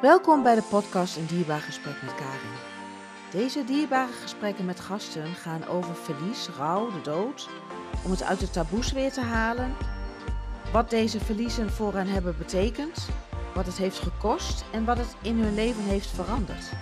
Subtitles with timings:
[0.00, 2.56] Welkom bij de podcast Een Dierbaar Gesprek met Karin.
[3.30, 7.48] Deze dierbare gesprekken met gasten gaan over verlies, rouw, de dood,
[8.04, 9.74] om het uit de taboes weer te halen,
[10.72, 13.08] wat deze verliezen voor hen hebben betekend,
[13.54, 16.72] wat het heeft gekost en wat het in hun leven heeft veranderd.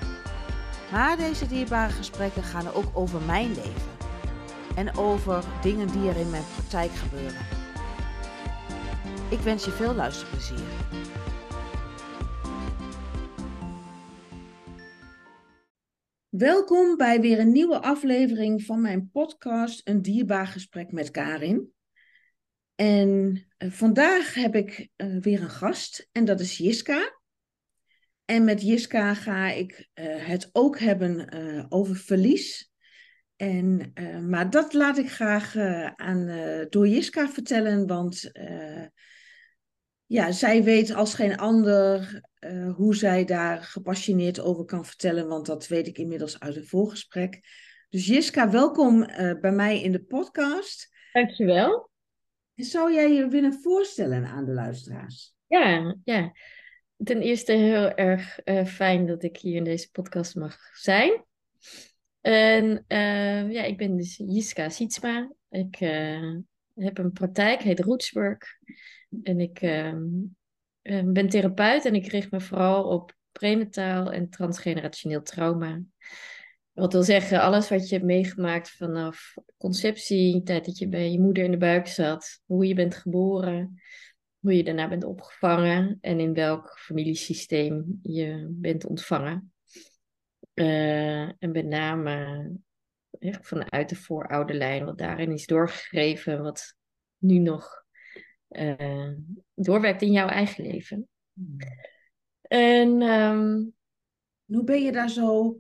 [0.93, 3.93] Maar deze dierbare gesprekken gaan ook over mijn leven
[4.75, 7.47] en over dingen die er in mijn praktijk gebeuren.
[9.29, 10.74] Ik wens je veel luisterplezier.
[16.37, 21.73] Welkom bij weer een nieuwe aflevering van mijn podcast Een Dierbaar Gesprek met Karin.
[22.75, 27.21] En uh, vandaag heb ik uh, weer een gast en dat is Jiska.
[28.25, 31.33] En met Jiska ga ik uh, het ook hebben
[31.69, 32.73] over verlies.
[33.37, 33.93] En,
[34.29, 35.57] maar dat laat ik graag
[35.97, 36.27] aan,
[36.71, 38.31] door Jiska vertellen, want
[40.15, 45.47] ja, zij weet als geen ander uh, hoe zij daar gepassioneerd over kan vertellen, want
[45.47, 47.41] dat weet ik inmiddels uit een voorgesprek.
[47.89, 50.89] Dus Jiska, welkom uh, bij mij in de podcast.
[51.13, 51.91] Dankjewel.
[52.55, 55.35] Zou jij je willen voorstellen aan de luisteraars?
[55.47, 56.33] Ja, ja.
[56.97, 61.25] Ten eerste heel erg uh, fijn dat ik hier in deze podcast mag zijn.
[62.21, 62.85] En
[63.51, 65.33] ja, ik ben dus Jiska Sietsma.
[65.51, 65.79] Ik
[66.75, 68.59] heb een praktijk, heet Rootswork.
[69.23, 70.07] En ik ehm,
[70.83, 75.81] ehm, ben therapeut en ik richt me vooral op prenataal en transgenerationeel trauma.
[76.73, 81.21] Wat wil zeggen, alles wat je hebt meegemaakt vanaf conceptie, tijd dat je bij je
[81.21, 83.81] moeder in de buik zat, hoe je bent geboren,
[84.39, 89.53] hoe je daarna bent opgevangen en in welk familiesysteem je bent ontvangen.
[90.55, 92.51] Uh, en met name
[93.21, 96.75] vanuit de vooroude lijn, wat daarin is doorgegeven, wat
[97.19, 97.84] nu nog
[98.59, 99.11] uh,
[99.55, 101.09] doorwerkt in jouw eigen leven.
[101.33, 101.57] Hmm.
[102.43, 103.75] En um,
[104.45, 105.59] hoe ben je daar zo?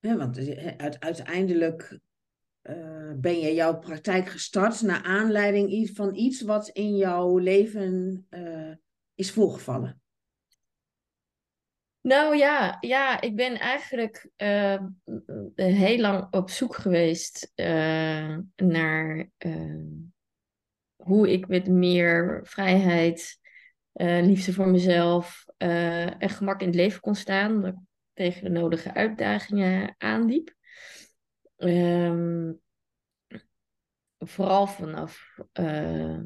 [0.00, 1.98] Hè, want eh, uiteindelijk
[2.62, 8.74] uh, ben je jouw praktijk gestart naar aanleiding van iets wat in jouw leven uh,
[9.14, 10.02] is voorgevallen.
[12.00, 14.82] Nou ja, ja, ik ben eigenlijk uh,
[15.54, 17.52] heel lang op zoek geweest
[18.56, 19.30] naar
[21.04, 23.38] hoe ik met meer vrijheid,
[23.94, 27.66] uh, liefde voor mezelf uh, en gemak in het leven kon staan.
[27.66, 27.74] Ik
[28.12, 30.54] tegen de nodige uitdagingen aanliep.
[31.56, 32.60] Um,
[34.18, 36.20] vooral vanaf uh,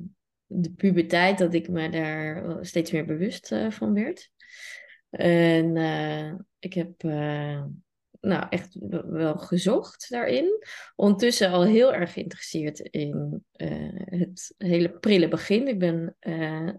[0.46, 4.30] de puberteit dat ik me daar steeds meer bewust van werd.
[5.10, 5.76] En
[6.58, 7.02] ik heb
[8.20, 10.64] nou, echt wel gezocht daarin.
[10.96, 15.68] Ondertussen al heel erg geïnteresseerd in uh, het hele prille begin.
[15.68, 16.70] Ik ben uh,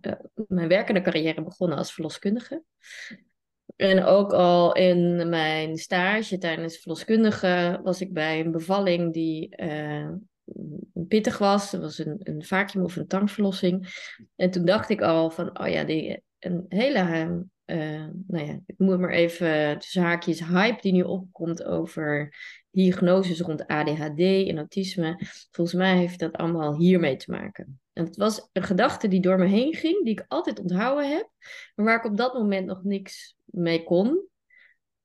[0.47, 2.63] mijn werkende carrière begonnen als verloskundige.
[3.75, 9.55] En ook al in mijn stage tijdens verloskundige was ik bij een bevalling die
[11.07, 11.71] pittig was.
[11.71, 13.87] Dat was een, een vacuüm of een tangverlossing.
[14.35, 17.03] En toen dacht ik al van, oh ja, die, een hele
[17.71, 22.35] uh, nou ja, ik moet maar even tussen haakjes hype die nu opkomt over
[22.71, 25.19] diagnoses rond ADHD en autisme.
[25.51, 27.79] Volgens mij heeft dat allemaal hiermee te maken.
[27.93, 31.29] En het was een gedachte die door me heen ging, die ik altijd onthouden heb,
[31.75, 34.27] maar waar ik op dat moment nog niks mee kon.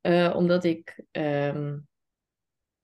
[0.03, 1.87] Uh, omdat ik um,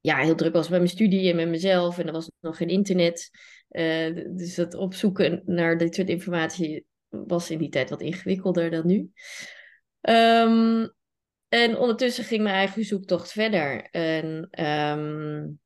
[0.00, 2.68] ja, heel druk was met mijn studie en met mezelf en er was nog geen
[2.68, 3.30] internet.
[3.70, 8.86] Uh, dus dat opzoeken naar dit soort informatie was in die tijd wat ingewikkelder dan
[8.86, 9.10] nu.
[10.00, 10.92] Um,
[11.48, 13.82] en ondertussen ging mijn eigen zoektocht verder.
[13.90, 15.60] En um,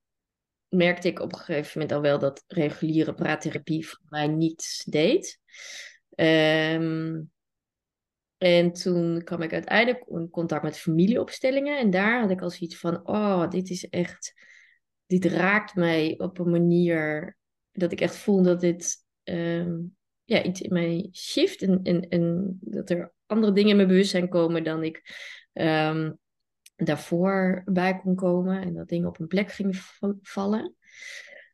[0.68, 5.40] merkte ik op een gegeven moment al wel dat reguliere praattherapie voor mij niets deed.
[6.16, 7.32] Um,
[8.38, 11.78] en toen kwam ik uiteindelijk in contact met familieopstellingen.
[11.78, 14.32] En daar had ik al zoiets van: oh, dit is echt.
[15.06, 17.36] Dit raakt mij op een manier
[17.72, 18.96] dat ik echt voel dat dit
[20.24, 21.62] ja, iets in mij shift.
[21.62, 25.02] En, en, en dat er andere dingen in mijn bewustzijn komen dan ik
[25.52, 26.18] um,
[26.76, 28.62] daarvoor bij kon komen.
[28.62, 29.74] En dat dingen op een plek gingen
[30.22, 30.74] vallen.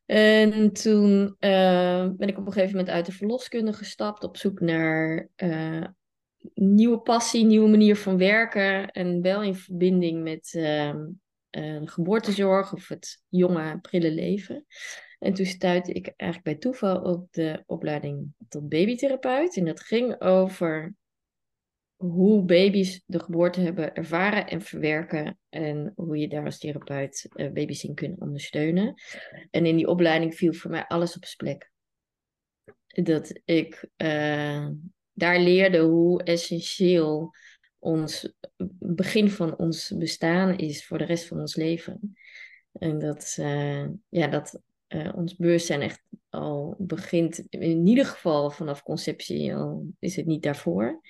[0.06, 4.60] En toen uh, ben ik op een gegeven moment uit de verloskunde gestapt op zoek
[4.60, 5.86] naar uh,
[6.54, 8.90] nieuwe passie, nieuwe manier van werken.
[8.90, 10.94] En wel in verbinding met uh,
[11.84, 14.66] geboortezorg of het jonge, prille leven.
[15.18, 19.56] En toen stuitte ik eigenlijk bij toeval op de opleiding tot babytherapeut.
[19.56, 20.94] En dat ging over
[22.00, 25.38] hoe baby's de geboorte hebben ervaren en verwerken.
[25.48, 28.94] En hoe je daar als therapeut uh, baby's in kunt ondersteunen.
[29.50, 31.70] En in die opleiding viel voor mij alles op zijn plek.
[33.04, 34.68] Dat ik uh,
[35.12, 37.34] daar leerde hoe essentieel
[37.78, 38.32] ons
[38.78, 42.16] begin van ons bestaan is voor de rest van ons leven.
[42.72, 48.82] En dat, uh, ja, dat uh, ons bewustzijn echt al begint, in ieder geval vanaf
[48.82, 51.00] conceptie, al is het niet daarvoor.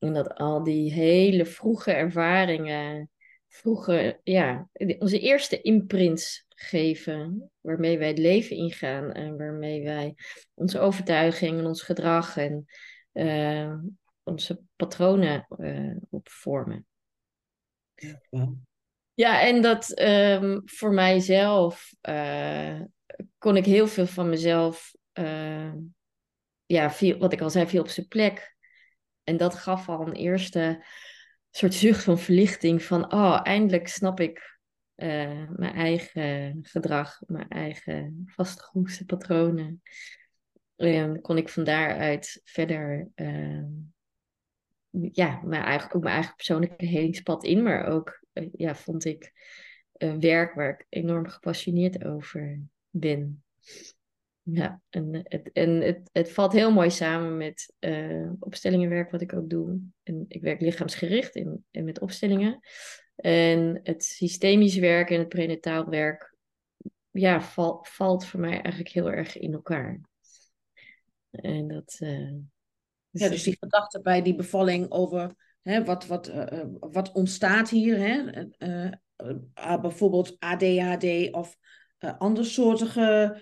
[0.00, 3.10] En dat al die hele vroege ervaringen,
[3.48, 4.68] vroege, ja,
[4.98, 10.14] onze eerste imprints geven, waarmee wij het leven ingaan en waarmee wij
[10.54, 12.66] onze overtuiging en ons gedrag en
[13.12, 13.74] uh,
[14.22, 16.86] onze patronen uh, op vormen.
[17.94, 18.20] Ja,
[19.14, 22.80] ja en dat um, voor mijzelf uh,
[23.38, 24.94] kon ik heel veel van mezelf,
[26.66, 28.56] ja, viel, wat ik al zei, viel op zijn plek.
[29.30, 30.84] En dat gaf al een eerste
[31.50, 34.58] soort zucht van verlichting van, oh, eindelijk snap ik
[34.96, 39.82] uh, mijn eigen gedrag, mijn eigen vastgeroeste patronen.
[40.76, 43.64] En kon ik van daaruit verder, uh,
[44.90, 49.32] ja, mijn eigen, ook mijn eigen persoonlijke helingspad in, maar ook, uh, ja, vond ik
[50.18, 52.60] werk waar ik enorm gepassioneerd over
[52.90, 53.42] ben.
[54.42, 59.34] Ja, en, het, en het, het valt heel mooi samen met uh, opstellingenwerk wat ik
[59.34, 59.80] ook doe.
[60.02, 62.60] En ik werk lichaamsgericht in, en met opstellingen.
[63.16, 66.36] En het systemisch werk en het prenataal werk
[67.10, 70.00] ja, val, valt voor mij eigenlijk heel erg in elkaar.
[71.30, 71.98] En dat.
[72.00, 72.32] Uh,
[73.10, 77.70] dus ja, dus die gedachte bij die bevalling over hè, wat, wat, uh, wat ontstaat
[77.70, 78.44] hier, hè?
[78.58, 81.56] Uh, bijvoorbeeld ADHD of
[81.98, 83.40] andersoortige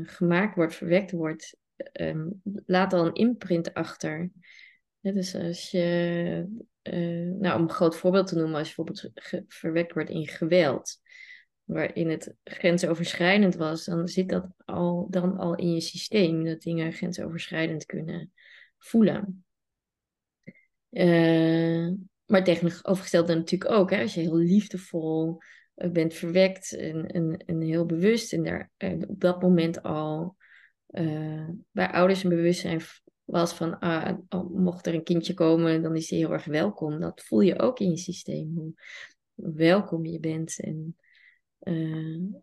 [0.06, 1.58] gemaakt wordt, verwekt wordt,
[1.94, 4.32] um, laat al een imprint achter.
[5.02, 6.48] dus als je,
[6.84, 9.12] uh, nou om een groot voorbeeld te noemen, als je bijvoorbeeld
[9.48, 11.00] verwekt wordt in geweld,
[11.64, 16.94] waarin het grensoverschrijdend was, dan zit dat al, dan al in je systeem, dat dingen
[16.94, 18.32] grensoverschrijdend kunnen
[18.78, 19.46] voelen.
[20.92, 21.92] Uh,
[22.26, 25.38] maar tegenovergestelde natuurlijk ook, hè, als je heel liefdevol
[25.76, 28.72] eh, bent verwekt en, en, en heel bewust en daar
[29.08, 30.36] op dat moment al
[30.90, 32.82] uh, bij ouders een bewustzijn
[33.24, 34.18] was van, ah,
[34.50, 37.00] mocht er een kindje komen, dan is hij heel erg welkom.
[37.00, 38.74] Dat voel je ook in je systeem, hoe
[39.54, 40.98] welkom je bent en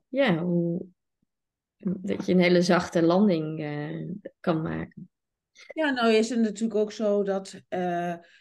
[0.08, 0.86] ja, hoe,
[1.78, 3.66] dat je een hele zachte landing
[4.40, 5.11] kan maken.
[5.74, 7.60] Ja, nou is het natuurlijk ook zo dat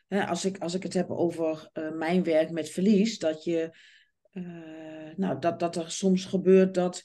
[0.07, 3.77] hè, als, ik, als ik het heb over mijn werk met verlies, dat je
[5.15, 7.03] nou, dat, dat er soms gebeurt dat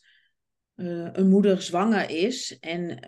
[0.74, 2.98] een moeder zwanger is en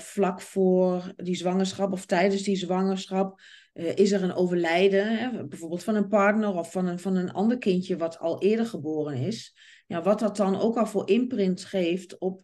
[0.00, 3.40] vlak voor die zwangerschap of tijdens die zwangerschap
[3.72, 7.58] is er een overlijden, hè, bijvoorbeeld van een partner of van een, van een ander
[7.58, 9.54] kindje wat al eerder geboren is.
[9.86, 12.42] Ja, wat dat dan ook al voor imprint geeft op,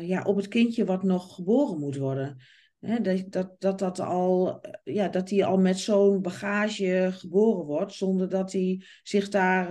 [0.00, 2.36] ja, op het kindje wat nog geboren moet worden.
[2.84, 8.28] Dat, dat, dat, dat, al, ja, dat hij al met zo'n bagage geboren wordt, zonder
[8.28, 9.68] dat hij zich daar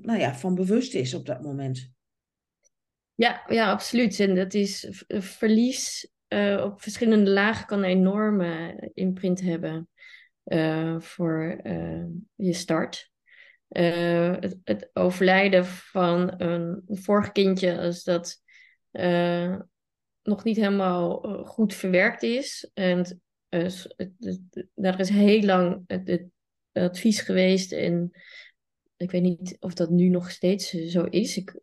[0.00, 1.92] nou ja, van bewust is op dat moment.
[3.14, 4.20] Ja, ja, absoluut.
[4.20, 9.88] En dat is verlies uh, op verschillende lagen kan een enorme imprint hebben
[10.44, 11.60] uh, voor
[12.34, 13.12] je start.
[13.68, 18.42] Het, het, overlijden van een vorig kindje, als dat
[20.24, 22.70] nog niet helemaal goed verwerkt is.
[22.74, 23.20] En
[24.74, 26.24] daar is heel lang het,
[26.72, 28.10] advies geweest en
[28.96, 31.36] ik weet niet of dat nu nog steeds zo is.
[31.36, 31.60] Ik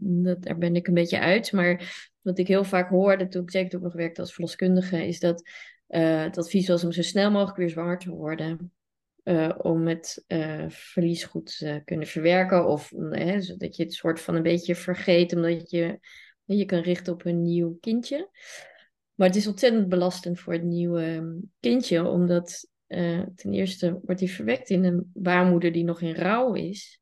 [0.00, 1.52] dat, daar ben ik een beetje uit.
[1.52, 5.20] Maar wat ik heel vaak hoorde toen ik zeker ik nog werkte als verloskundige, is
[5.20, 5.42] dat
[5.86, 8.72] het advies was om zo snel mogelijk weer zwanger te worden.
[9.58, 12.66] Om het uh, verlies goed te kunnen verwerken.
[12.66, 12.92] Of
[13.38, 15.98] zodat je het soort van een beetje vergeet, omdat je
[16.46, 18.30] je kan richten op een nieuw kindje.
[19.14, 22.68] Maar het is ontzettend belastend voor het nieuwe ehm, kindje, omdat
[23.34, 27.00] ten eerste wordt hij verwekt in een baarmoeder die nog in rouw is.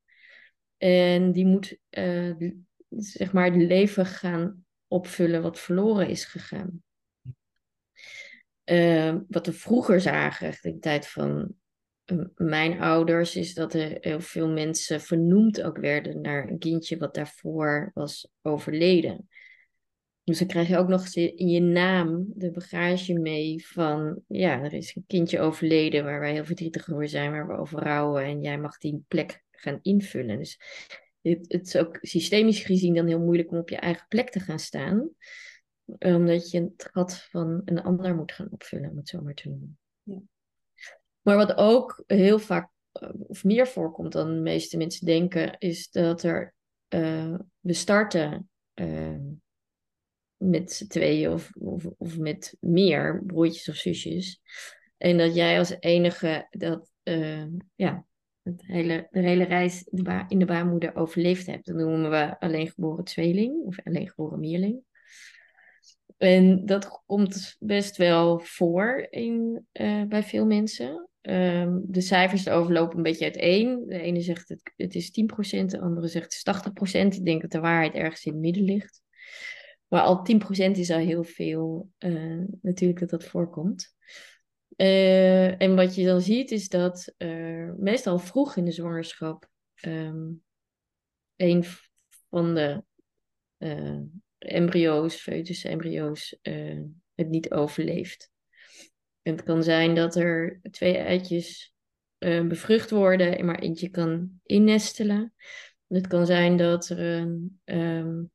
[0.77, 2.51] En die moet uh,
[2.89, 6.83] zeg maar het leven gaan opvullen wat verloren is gegaan.
[8.65, 11.55] Uh, wat we vroeger zagen, in de tijd van
[12.34, 17.14] mijn ouders, is dat er heel veel mensen vernoemd ook werden naar een kindje wat
[17.14, 19.28] daarvoor was overleden.
[20.25, 24.62] Dus dan krijg je ook nog eens in je naam de bagage mee van, ja,
[24.62, 28.25] er is een kindje overleden waar wij heel verdrietig over zijn, waar we over rouwen
[28.25, 30.38] en jij mag die plek gaan invullen.
[30.38, 30.58] Dus
[31.23, 34.40] het, het is ook systemisch gezien dan heel moeilijk om op je eigen plek te
[34.40, 35.11] gaan staan,
[35.84, 39.49] omdat je het gat van een ander moet gaan opvullen, om het zo maar te
[39.49, 39.78] noemen.
[41.25, 45.90] Maar wat ook heel vaak eh, of meer voorkomt dan de meeste mensen denken, is
[45.90, 46.54] dat er
[46.88, 49.19] uh, we starten uh,
[50.37, 54.40] met z'n tweeën of, of, of, met meer broertjes of zusjes.
[54.97, 58.07] En dat jij als enige dat, uh, ja,
[58.43, 59.88] het hele, de hele reis
[60.28, 61.66] in de baarmoeder overleefd hebt.
[61.66, 64.83] Dat noemen we alleen geboren tweeling of alleen geboren meerling.
[66.16, 69.66] En dat komt best wel voor in,
[70.09, 71.09] bij veel mensen.
[71.28, 73.85] Um, de cijfers overlopen een beetje uiteen.
[73.87, 77.19] De ene zegt het, het is 10%, de andere zegt het is 80%.
[77.19, 79.02] Ik denk dat de waarheid ergens in het midden ligt.
[79.88, 83.95] Maar al 10% is al heel veel uh, natuurlijk dat dat voorkomt.
[84.76, 87.14] Uh, en wat je dan ziet is dat
[87.76, 89.49] meestal vroeg in de zwangerschap
[89.87, 90.43] um,
[91.37, 91.64] een
[92.31, 92.85] van de
[94.38, 96.38] embryo's, foetus embryo's,
[97.14, 98.33] het niet overleeft.
[99.25, 101.75] Het kan zijn dat er twee eitjes
[102.19, 105.35] uh, bevrucht worden en maar eentje kan innestelen.
[105.87, 108.31] Het kan zijn dat er een um,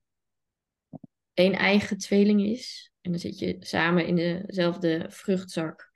[1.34, 2.91] één eigen tweeling is.
[3.01, 5.91] En dan zit je samen in dezelfde vruchtzak.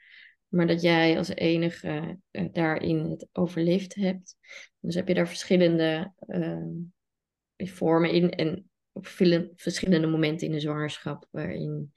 [0.47, 4.35] Maar dat jij als enige uh, daarin het overleefd hebt.
[4.79, 6.67] Dus heb je daar verschillende uh,
[7.57, 8.29] vormen in.
[8.29, 9.07] En op
[9.55, 11.93] verschillende momenten in de zwangerschap waarin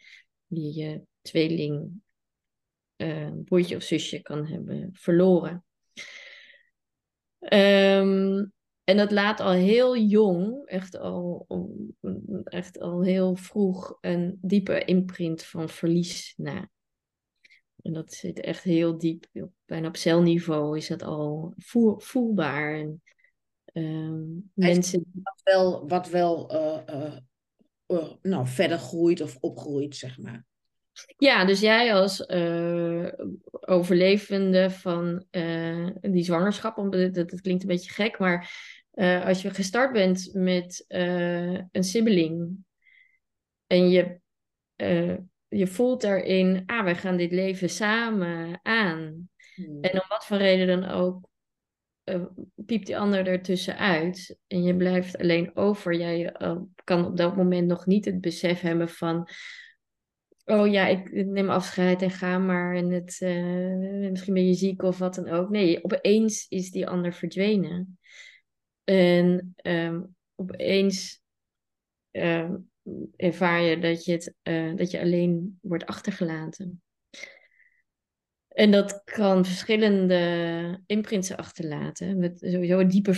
[0.47, 2.05] je je tweeling
[2.97, 5.65] uh, broertje of zusje kan hebben verloren.
[7.39, 8.53] Um,
[8.85, 11.47] en dat laat al heel jong, echt al,
[12.45, 16.71] echt al heel vroeg, een diepe imprint van verlies na.
[17.83, 19.27] En dat zit echt heel diep.
[19.65, 22.75] Bijna op celniveau is dat al voel, voelbaar.
[22.75, 23.03] En,
[23.73, 25.11] um, mensen...
[25.13, 27.17] Wat wel, wat wel uh,
[27.87, 30.47] uh, nou, verder groeit of opgroeit, zeg maar.
[31.19, 33.09] Ja, dus jij als uh,
[33.51, 38.51] overlevende van uh, die zwangerschap, dat, dat, klinkt een beetje gek, maar
[38.95, 42.65] uh, als je gestart bent met een sibling
[43.67, 44.21] en je,
[45.49, 49.29] je voelt daarin, ah, wij gaan dit leven samen aan.
[49.55, 49.81] Hmm.
[49.81, 51.29] En om wat voor reden dan ook,
[52.55, 55.95] piept die ander ertussen uit en je blijft alleen over.
[55.95, 56.35] Jij
[56.85, 59.29] kan op dat moment nog niet het besef hebben van
[60.47, 62.75] oh ja, ik neem afscheid en ga maar.
[62.75, 65.51] En het, uh, misschien ben je ziek of wat dan ook.
[65.51, 67.99] Nee, opeens is die ander verdwenen.
[68.85, 71.21] En um, opeens
[72.11, 72.71] um,
[73.17, 76.83] ervaar je dat je, het, uh, dat je alleen wordt achtergelaten.
[78.49, 82.19] En dat kan verschillende imprints achterlaten.
[82.19, 83.15] Met sowieso een diepe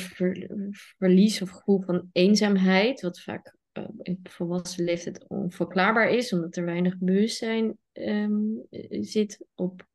[0.97, 3.57] verlies of gevoel van eenzaamheid, wat vaak
[4.03, 9.87] in volwassen leeftijd onverklaarbaar is, omdat er weinig bewustzijn um, zit op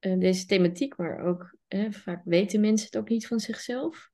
[0.00, 1.56] uh, deze thematiek, maar ook
[1.90, 4.10] vaak weten mensen het ook niet van zichzelf.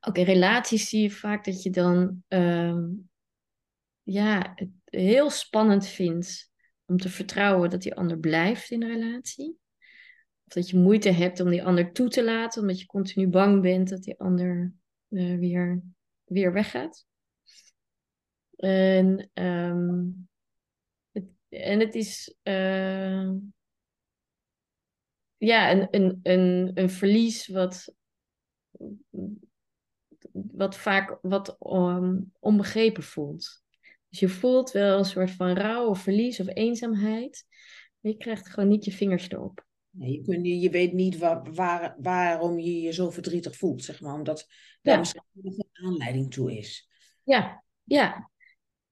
[0.00, 3.08] Ook in relaties zie je vaak dat je dan um,
[4.02, 6.50] ja, het heel spannend vindt
[6.84, 9.58] om te vertrouwen dat die ander blijft in de relatie.
[10.44, 13.62] Of dat je moeite hebt om die ander toe te laten, omdat je continu bang
[13.62, 14.72] bent dat die ander
[15.08, 15.82] weer
[16.26, 17.06] weer weggaat.
[18.56, 20.28] En, um,
[21.12, 23.30] het, en het is uh,
[25.36, 27.94] ja, een, een, een, een verlies wat,
[30.30, 33.64] wat vaak wat um, onbegrepen voelt.
[34.08, 37.44] Dus je voelt wel een soort van rouw of verlies of eenzaamheid.
[38.00, 39.64] Maar je krijgt gewoon niet je vingers erop.
[39.90, 44.00] Nee, je, kunt, je weet niet waar, waar, waarom je je zo verdrietig voelt, zeg
[44.00, 44.14] maar.
[44.14, 44.46] Omdat
[44.82, 44.98] daar ja.
[44.98, 46.88] misschien aanleiding toe is.
[47.22, 48.30] Ja, ja.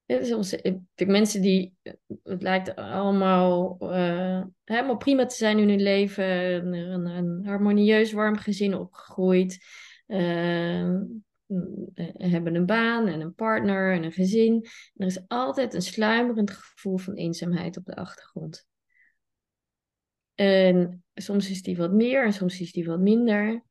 [0.07, 0.57] Soms
[0.97, 1.75] mensen die,
[2.23, 6.25] het lijkt allemaal uh, helemaal prima te zijn in hun leven.
[6.75, 9.59] Een, een harmonieus, warm gezin opgegroeid.
[10.07, 11.01] Uh,
[12.17, 14.67] hebben een baan en een partner en een gezin.
[14.95, 18.67] er is altijd een sluimerend gevoel van eenzaamheid op de achtergrond.
[20.35, 23.65] En soms is die wat meer en soms is die wat minder.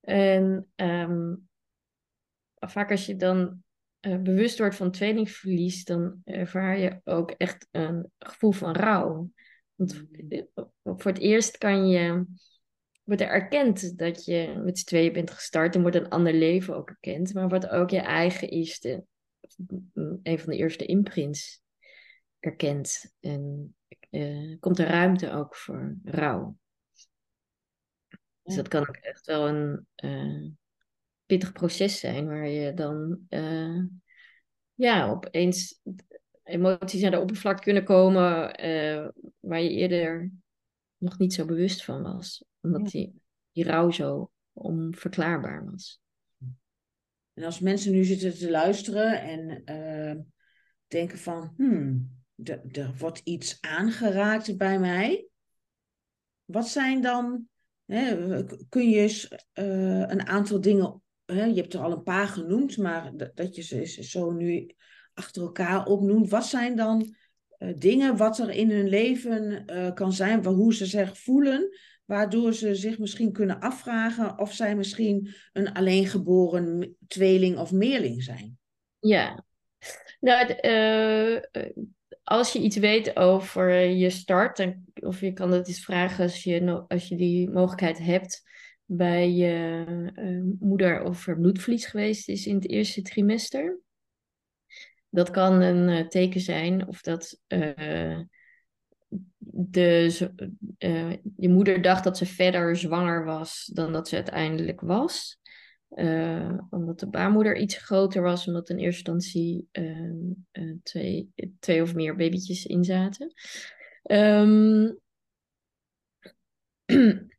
[0.00, 1.48] En um,
[2.58, 3.62] vaak als je dan
[4.00, 9.30] uh, bewust wordt van tweelingverlies, dan ervaar je ook echt een gevoel van rouw.
[9.74, 10.04] Want
[10.82, 12.24] voor het eerst kan je,
[13.04, 16.76] wordt er erkend dat je met z'n tweeën bent gestart en wordt een ander leven
[16.76, 17.34] ook erkend.
[17.34, 19.04] Maar wat ook je eigen eerste
[20.22, 21.62] een van de eerste imprints
[22.38, 23.14] erkent.
[23.20, 23.74] En
[24.10, 26.56] uh, komt er ruimte ook voor rouw.
[28.42, 30.50] Dus dat kan ook echt wel een uh,
[31.26, 33.84] pittig proces zijn, waar je dan uh,
[34.74, 35.80] ja, opeens
[36.42, 38.24] emoties naar de oppervlakte kunnen komen
[39.40, 40.32] waar je eerder
[40.96, 42.44] nog niet zo bewust van was.
[42.60, 43.20] Omdat die,
[43.52, 46.00] die rouw zo onverklaarbaar was.
[47.34, 49.64] En als mensen nu zitten te luisteren en
[50.86, 52.10] denken van, hmm,
[52.72, 55.28] er wordt iets aangeraakt bij mij.
[56.44, 57.48] Wat zijn dan,
[57.84, 62.76] hè, kun je eens uh, een aantal dingen, je hebt er al een paar genoemd,
[62.76, 64.74] maar dat, je ze zo nu
[65.14, 66.30] achter elkaar opnoemt.
[66.30, 67.14] Wat zijn dan
[67.58, 71.68] uh, dingen wat er in hun leven uh, kan zijn, hoe ze zich voelen,
[72.04, 78.58] waardoor ze zich misschien kunnen afvragen of zij misschien een alleengeboren tweeling of meerling zijn?
[78.98, 79.44] Ja,
[80.20, 80.54] nou,
[82.22, 86.84] als je iets weet over je start, of je kan dat eens vragen als je,
[86.88, 88.42] als je die mogelijkheid hebt
[88.86, 89.84] bij je
[90.16, 93.80] uh, moeder of er bloedverlies geweest is in het eerste trimester.
[95.08, 98.20] Dat kan een uh, teken zijn of dat uh,
[99.38, 100.30] de,
[101.36, 105.38] je moeder dacht dat ze verder zwanger was dan dat ze uiteindelijk was.
[106.70, 109.68] Omdat de baarmoeder iets groter was, omdat in eerste instantie
[110.82, 113.32] twee, twee of meer babytjes in zaten.
[114.02, 114.98] Um,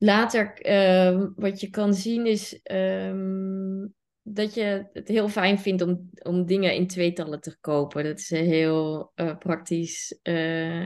[0.00, 6.10] later, uh, wat je kan zien is um, dat je het heel fijn vindt om,
[6.22, 8.04] om dingen in tweetallen te kopen.
[8.04, 10.18] Dat is een heel praktisch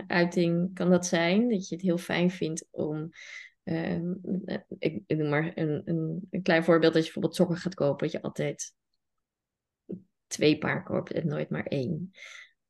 [0.06, 1.48] uiting, kan dat zijn.
[1.48, 3.10] Dat je het heel fijn vindt om
[3.64, 4.12] Ehm,
[4.44, 6.94] eh, ik, ik noem maar een, een, een, klein voorbeeld.
[6.94, 8.74] Als je bijvoorbeeld sokken gaat kopen, dat je altijd
[10.26, 12.10] twee paar koopt en nooit maar één.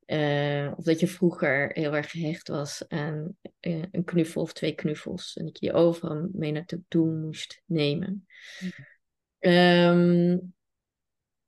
[0.05, 4.75] Uh, of dat je vroeger heel erg gehecht was aan uh, een knuffel of twee
[4.75, 5.35] knuffels.
[5.37, 8.27] En dat je die overal mee naartoe moest nemen.
[9.39, 10.53] Um,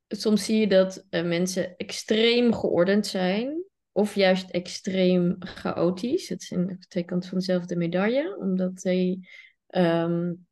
[0.07, 6.29] soms zie je dat uh, mensen extreem geordend zijn of juist extreem chaotisch.
[6.29, 9.19] Het zijn twee kanten van dezelfde medaille, omdat zij
[9.67, 10.47] um,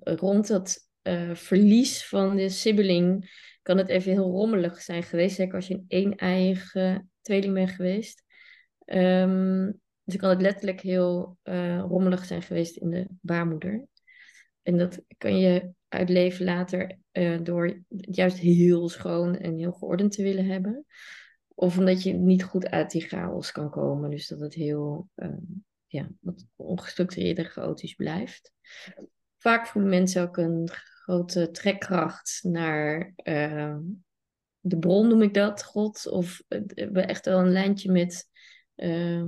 [0.00, 0.88] rond dat
[1.32, 3.30] verlies van de sibbeling
[3.64, 5.36] kan het even heel rommelig zijn geweest.
[5.36, 8.22] Zeker als je een een-eiige tweeling bent geweest.
[8.84, 13.86] Um, dus kan het letterlijk heel uh, rommelig zijn geweest in de baarmoeder.
[14.62, 20.22] En dat kan je uitleven later uh, door juist heel schoon en heel geordend te
[20.22, 20.84] willen hebben.
[21.54, 24.10] Of omdat je niet goed uit die chaos kan komen.
[24.10, 28.52] Dus dat het heel um, ja, wat ongestructureerd chaotisch blijft.
[29.38, 30.68] Vaak voelen mensen ook een
[31.04, 33.76] grote trekkracht naar uh,
[34.60, 36.08] de bron, noem ik dat, God.
[36.08, 38.28] Of we hebben echt wel een lijntje met
[38.76, 39.24] uh,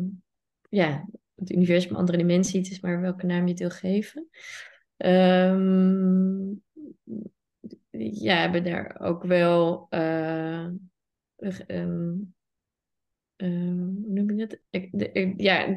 [0.69, 2.61] ja, het universum, andere dimensie.
[2.61, 4.29] Het is maar welke naam je het wil geven.
[4.97, 6.63] Um,
[7.91, 10.69] ja, hebben daar ook wel uh,
[11.67, 12.35] um,
[13.37, 14.61] hoe noem je het?
[14.91, 15.75] De, ja,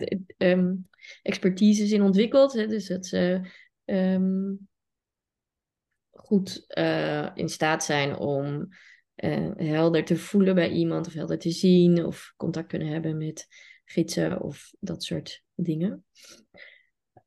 [1.92, 2.54] in ontwikkeld.
[2.54, 2.68] Hè?
[2.68, 3.42] Dus dat ze
[6.30, 8.68] goed uh, in staat zijn om
[9.16, 13.48] uh, helder te voelen bij iemand, of helder te zien, of contact kunnen hebben met
[13.86, 16.06] gidsen of dat soort dingen.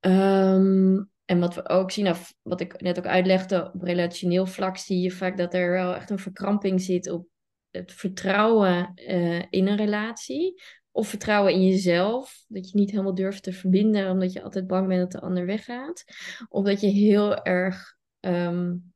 [0.00, 4.76] Um, en wat we ook zien, of wat ik net ook uitlegde, op relationeel vlak
[4.76, 7.26] zie je vaak dat er wel echt een verkramping zit op
[7.70, 10.62] het vertrouwen uh, in een relatie.
[10.90, 12.44] Of vertrouwen in jezelf.
[12.48, 15.46] Dat je niet helemaal durft te verbinden omdat je altijd bang bent dat de ander
[15.46, 16.04] weggaat.
[16.48, 18.91] Of dat je heel erg um,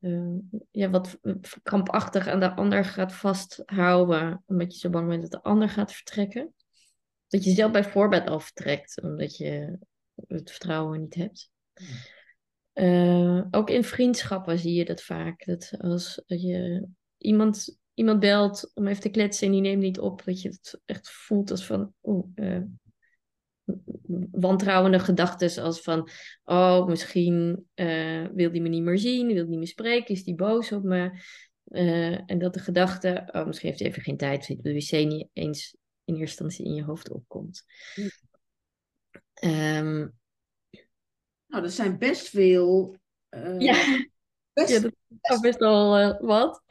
[0.00, 0.38] uh,
[0.70, 1.18] ja, wat
[1.62, 4.42] krampachtig aan de ander gaat vasthouden.
[4.46, 6.54] Omdat je zo bang bent dat de ander gaat vertrekken.
[7.28, 9.78] Dat je zelf bijvoorbeeld al vertrekt omdat je
[10.26, 11.50] het vertrouwen niet hebt.
[12.74, 15.44] Uh, ook in vriendschappen zie je dat vaak.
[15.44, 16.86] Dat als je
[17.18, 20.80] iemand, iemand belt om even te kletsen en die neemt niet op, dat je het
[20.84, 22.62] echt voelt als van oh, uh,
[24.30, 26.08] wantrouwende gedachten als van
[26.44, 30.24] oh, misschien uh, wil die me niet meer zien, wil die niet meer spreken, is
[30.24, 31.10] die boos op me.
[31.68, 34.90] Uh, en dat de gedachte, oh, misschien heeft hij even geen tijd, zit de wc
[34.90, 37.64] niet eens in eerste instantie in je hoofd opkomt.
[39.44, 40.14] Um,
[41.46, 42.96] nou, er zijn best veel.
[43.30, 44.06] Uh, ja.
[44.52, 44.92] Best, ja, dat
[45.32, 46.62] is best wel wat.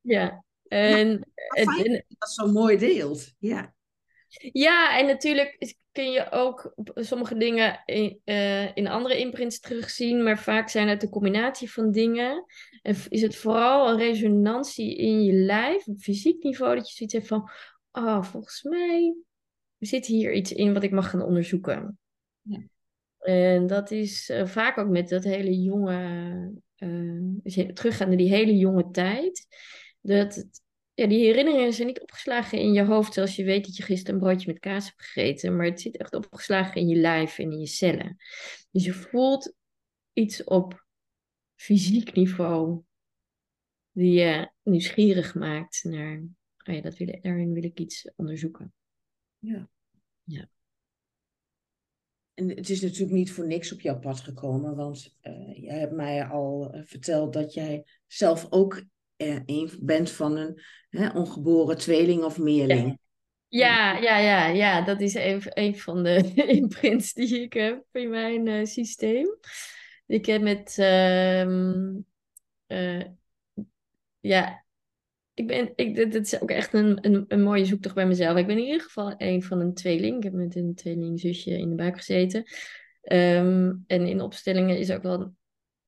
[0.00, 0.44] ja.
[0.68, 3.34] En, en, dat zo mooi deelt.
[3.38, 3.74] Ja.
[4.52, 10.38] Ja, en natuurlijk kun je ook sommige dingen in, uh, in andere imprints terugzien, maar
[10.38, 12.44] vaak zijn het een combinatie van dingen.
[12.82, 17.14] En is het vooral een resonantie in je lijf, op fysiek niveau, dat je zoiets
[17.14, 17.50] hebt van,
[17.92, 19.14] oh, volgens mij
[19.78, 21.98] zit hier iets in wat ik mag gaan onderzoeken.
[22.42, 22.62] Ja.
[23.18, 28.16] En dat is uh, vaak ook met dat hele jonge, uh, als je teruggaat naar
[28.16, 29.46] die hele jonge tijd,
[30.00, 30.61] dat het
[30.94, 34.14] ja, die herinneringen zijn niet opgeslagen in je hoofd zoals je weet dat je gisteren
[34.14, 37.52] een broodje met kaas hebt gegeten, maar het zit echt opgeslagen in je lijf en
[37.52, 38.16] in je cellen.
[38.70, 39.54] Dus je voelt
[40.12, 40.86] iets op
[41.54, 42.82] fysiek niveau
[43.92, 46.22] die je nieuwsgierig maakt naar,
[46.64, 48.72] oh ja, dat wil, daarin wil ik iets onderzoeken.
[49.38, 49.68] Ja.
[50.22, 50.48] ja.
[52.34, 55.92] En het is natuurlijk niet voor niks op jouw pad gekomen, want uh, jij hebt
[55.92, 58.82] mij al uh, verteld dat jij zelf ook
[59.46, 62.98] een bent van een hè, ongeboren tweeling of meerling.
[63.48, 65.14] Ja, ja, ja, ja, dat is
[65.54, 69.36] een, van de imprints die ik heb in mijn uh, systeem.
[70.06, 71.46] Ik heb met, uh,
[72.66, 73.04] uh,
[74.20, 74.64] ja,
[75.34, 78.38] ik ben, ik, dit, is ook echt een, een, een mooie zoektocht bij mezelf.
[78.38, 80.16] Ik ben in ieder geval een van een tweeling.
[80.16, 82.44] Ik heb met een tweelingzusje in de buik gezeten.
[83.02, 85.34] Um, en in opstellingen is ook wel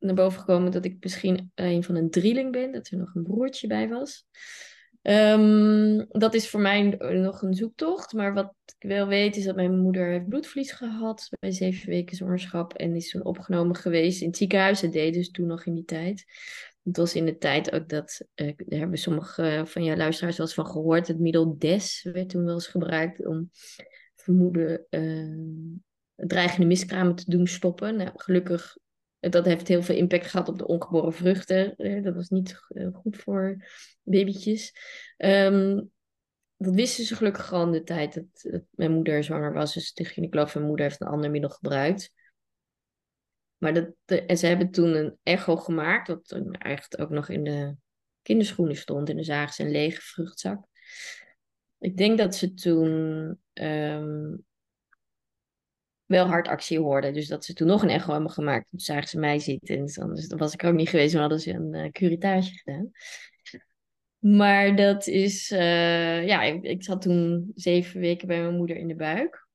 [0.05, 3.23] naar boven gekomen dat ik misschien een van een drieling ben, dat er nog een
[3.23, 4.27] broertje bij was.
[5.03, 8.13] Um, dat is voor mij nog een zoektocht.
[8.13, 12.17] Maar wat ik wel weet is dat mijn moeder heeft bloedverlies gehad bij zeven weken
[12.17, 12.73] zwangerschap.
[12.73, 14.81] En is toen opgenomen geweest in het ziekenhuis.
[14.81, 16.25] Dat deed dus toen nog in die tijd.
[16.83, 20.47] Het was in de tijd ook dat, uh, daar hebben sommige van jouw luisteraars wel
[20.47, 21.09] eens van gehoord.
[21.09, 23.51] Het middel DES werd toen wel eens gebruikt om
[24.15, 27.97] vermoeden uh, dreigende miskramen te doen stoppen.
[27.97, 28.77] Nou, gelukkig
[29.31, 31.77] dat heeft heel veel impact gehad op de ongeboren vruchten.
[31.77, 33.65] Eh, dat was niet eh, goed voor
[34.03, 34.73] babytjes.
[35.17, 35.83] Ehm,
[36.57, 39.75] dat wisten ze gelukkig al in de tijd dat, mijn moeder zwanger was.
[39.75, 42.13] Dus de gynaecoloog van mijn moeder heeft een ander middel gebruikt.
[43.59, 47.77] Maar dat, en ze hebben toen een echo gemaakt, wat eigenlijk ook nog in de
[48.23, 49.09] kinderschoenen stond.
[49.09, 50.67] En dan zagen ze een lege vruchtzak.
[51.79, 54.35] Ik denk dat ze toen ehm,
[56.07, 57.13] wel hard actie hoorden.
[57.13, 58.67] Dus dat ze toen nog een echo hebben gemaakt.
[58.71, 59.77] Toen zagen ze mij zitten.
[59.77, 61.13] En dus dan was ik ook niet geweest.
[61.13, 62.91] Dan hadden ze een uh, curitage gedaan.
[64.19, 65.51] Maar dat is...
[65.51, 69.47] Uh, ja, ik, ik, zat toen zeven weken bij mijn moeder in de buik.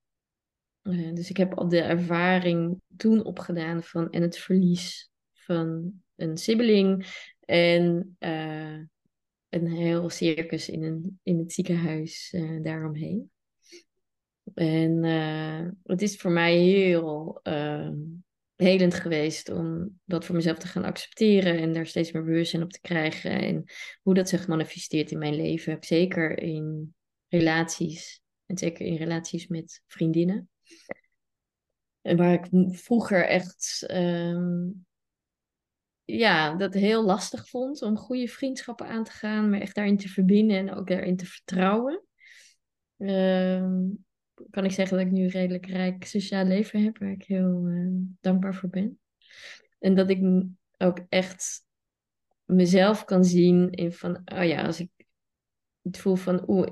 [0.83, 4.09] Uh, dus ik heb al de ervaring toen opgedaan van...
[4.09, 7.05] En het verlies van een sibbeling.
[7.39, 8.15] En
[9.49, 13.31] een heel circus in, een, in het ziekenhuis daaromheen.
[14.53, 17.89] En uh, het is voor mij heel uh,
[18.55, 22.71] helend geweest om dat voor mezelf te gaan accepteren en daar steeds meer bewustzijn op
[22.71, 23.31] te krijgen.
[23.31, 23.63] En
[24.01, 25.77] hoe dat zich manifesteert in mijn leven.
[25.79, 26.95] Zeker in
[27.27, 28.21] relaties.
[28.45, 30.49] En zeker in relaties met vriendinnen.
[32.01, 34.85] En waar ik vroeger echt um,
[36.05, 40.07] ja, dat heel lastig vond om goede vriendschappen aan te gaan, maar echt daarin te
[40.07, 42.03] verbinden en ook daarin te vertrouwen.
[42.97, 44.05] Um,
[44.49, 47.67] kan ik zeggen dat ik nu een redelijk rijk sociaal leven heb, waar ik heel
[47.67, 47.87] uh,
[48.19, 48.99] dankbaar voor ben.
[49.79, 50.45] En dat ik
[50.77, 51.65] ook echt
[52.45, 54.89] mezelf kan zien in van, oh ja, als ik
[55.81, 56.67] het voel van, oeh,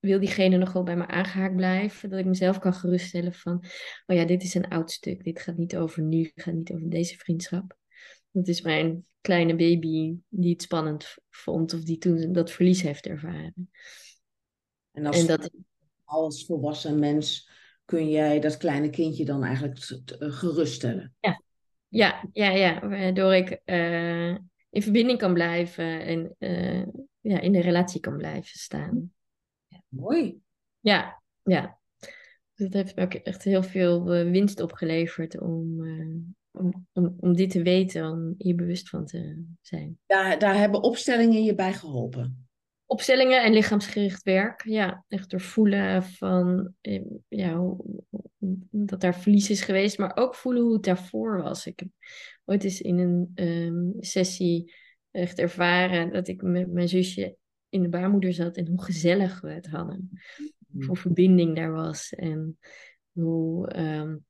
[0.00, 2.10] wil diegene nog wel bij me aangehaakt blijven?
[2.10, 3.64] Dat ik mezelf kan geruststellen van,
[4.06, 5.24] oh ja, dit is een oud stuk.
[5.24, 7.76] Dit gaat niet over nu, het gaat niet over deze vriendschap.
[8.30, 13.06] Dat is mijn kleine baby die het spannend vond of die toen dat verlies heeft
[13.06, 13.70] ervaren.
[14.92, 15.20] En, als...
[15.20, 15.50] en dat
[16.10, 17.50] als volwassen mens
[17.84, 19.78] kun jij dat kleine kindje dan eigenlijk
[20.18, 21.14] eh, geruststellen.
[21.20, 21.42] Ja,
[21.88, 22.88] ja, ja, ja.
[22.88, 24.28] waardoor ik uh,
[24.70, 26.86] in verbinding kan blijven en uh,
[27.20, 29.12] ja, in de relatie kan blijven staan.
[29.68, 30.40] Ja, mooi.
[30.80, 31.78] Ja, ja.
[32.54, 35.82] Dat heeft me ook echt heel veel winst opgeleverd om,
[36.50, 39.98] om, om, om dit te weten, om hier bewust van te zijn.
[40.06, 42.49] Daar, daar hebben opstellingen je bij geholpen
[42.90, 44.62] opstellingen en lichaamsgericht werk.
[44.64, 47.76] Ja, echt door voelen van eh, ja,
[48.70, 51.66] dat daar verlies is geweest, maar ook voelen hoe het daarvoor was.
[51.66, 51.88] Ik heb
[52.44, 54.74] ooit eens in een um, sessie
[55.10, 57.36] echt ervaren dat ik met mijn zusje
[57.68, 60.10] in de baarmoeder zat en hoe gezellig we het hadden.
[60.66, 60.86] Mm.
[60.86, 62.58] Hoe verbinding daar was en
[63.12, 64.24] hoe, um,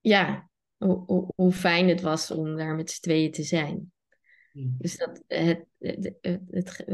[0.00, 3.92] ja, hoe, hoe, hoe, fijn het was om daar met z'n tweeën te zijn.
[4.54, 4.74] Mm.
[4.78, 6.84] Dus dat, het, het, het,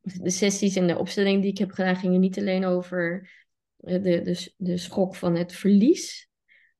[0.00, 3.30] de sessies en de opstelling die ik heb gedaan gingen niet alleen over
[3.76, 6.28] de, de, de schok van het verlies,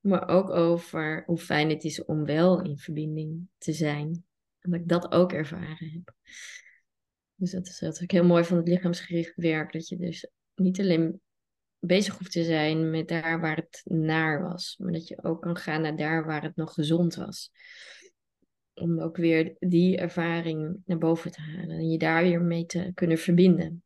[0.00, 4.24] maar ook over hoe fijn het is om wel in verbinding te zijn.
[4.58, 6.14] En dat ik dat ook ervaren heb.
[7.34, 9.72] Dus dat is natuurlijk heel mooi van het lichaamsgericht werk.
[9.72, 11.20] Dat je dus niet alleen
[11.78, 14.76] bezig hoeft te zijn met daar waar het naar was.
[14.78, 17.50] Maar dat je ook kan gaan naar daar waar het nog gezond was.
[18.74, 21.76] Om ook weer die ervaring naar boven te halen.
[21.76, 23.82] En je daar weer mee te kunnen verbinden.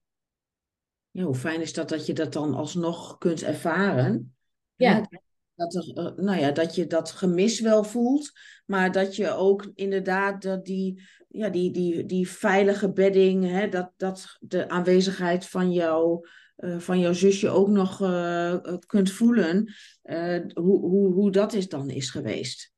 [1.11, 4.37] Ja, hoe fijn is dat dat je dat dan alsnog kunt ervaren?
[4.75, 5.09] Ja.
[5.55, 8.33] Dat, er, eh, nou ja, dat je dat gemis wel voelt,
[8.67, 13.93] maar dat je ook inderdaad dat die, ja, die, die, die veilige bedding, hè, dat,
[13.97, 19.75] dat de aanwezigheid van, jou, uh, van jouw zusje ook nog uh, kunt voelen,
[20.05, 22.73] uh, hoe, hoe, hoe dat is dan is geweest.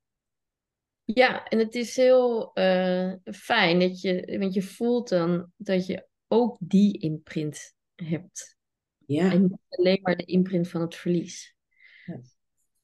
[1.15, 2.51] Ja, en het is heel
[3.25, 8.59] fijn dat je, want je voelt dan dat je ook die imprint hebt.
[9.07, 9.33] Ja.
[9.33, 11.55] En niet alleen maar de imprint van het verlies.
[12.07, 12.21] Ja.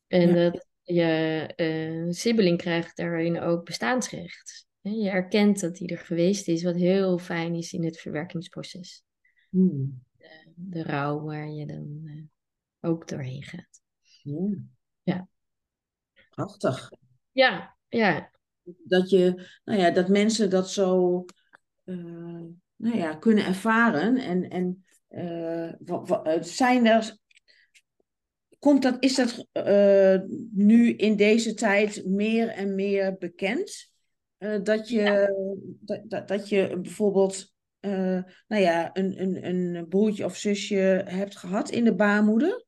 [0.07, 0.35] En Ja.
[0.35, 4.67] dat je uh, sibbeling krijgt daarin ook bestaansrecht.
[4.81, 9.05] Je erkent dat die er geweest is, wat heel fijn is in het verwerkingsproces.
[9.51, 10.05] Hmm.
[10.55, 13.81] De rouw waar je dan eh, ook doorheen gaat.
[14.23, 14.49] Ja.
[15.03, 15.29] Ja.
[16.31, 16.91] Prachtig.
[17.33, 18.31] Ja, ja,
[18.63, 21.25] Dat, je, nou ja, dat mensen dat zo
[21.85, 22.43] eh,
[22.77, 24.17] nou ja, kunnen ervaren.
[24.17, 27.17] En, en eh, zijn er.
[28.59, 30.21] Komt dat, is dat eh,
[30.53, 33.95] nu in deze tijd meer en meer bekend?
[34.63, 35.35] Dat, je,
[35.81, 41.71] dat, dat, dat je bijvoorbeeld nou ja, een, een, een broertje of zusje hebt gehad
[41.71, 42.65] in de baarmoeder?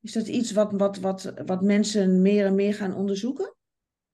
[0.00, 3.53] Is dat iets wat, wat, wat, wat mensen meer en meer gaan onderzoeken?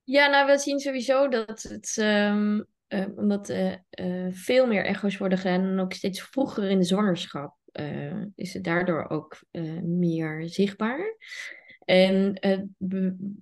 [0.05, 5.39] Ja, nou, we zien sowieso dat het, ehm, eh, omdat eh, veel meer echo's worden
[5.39, 7.59] gedaan en ook steeds vroeger in de zwangerschap,
[8.35, 9.39] is het daardoor ook
[9.83, 11.17] meer zichtbaar.
[11.85, 12.67] En het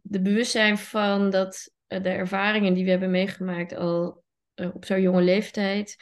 [0.03, 4.23] de bewustzijn van dat de ervaringen die we hebben meegemaakt al
[4.55, 5.97] op zo'n jonge leeftijd,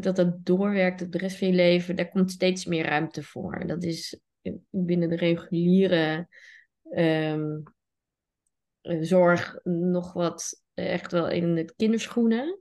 [0.00, 3.66] dat dat doorwerkt op de rest van je leven, daar komt steeds meer ruimte voor.
[3.66, 4.20] Dat is
[4.70, 6.28] binnen de reguliere
[6.90, 7.56] ehm, eh,
[9.00, 12.60] zorg nog wat eh, echt wel in de kinderschoenen.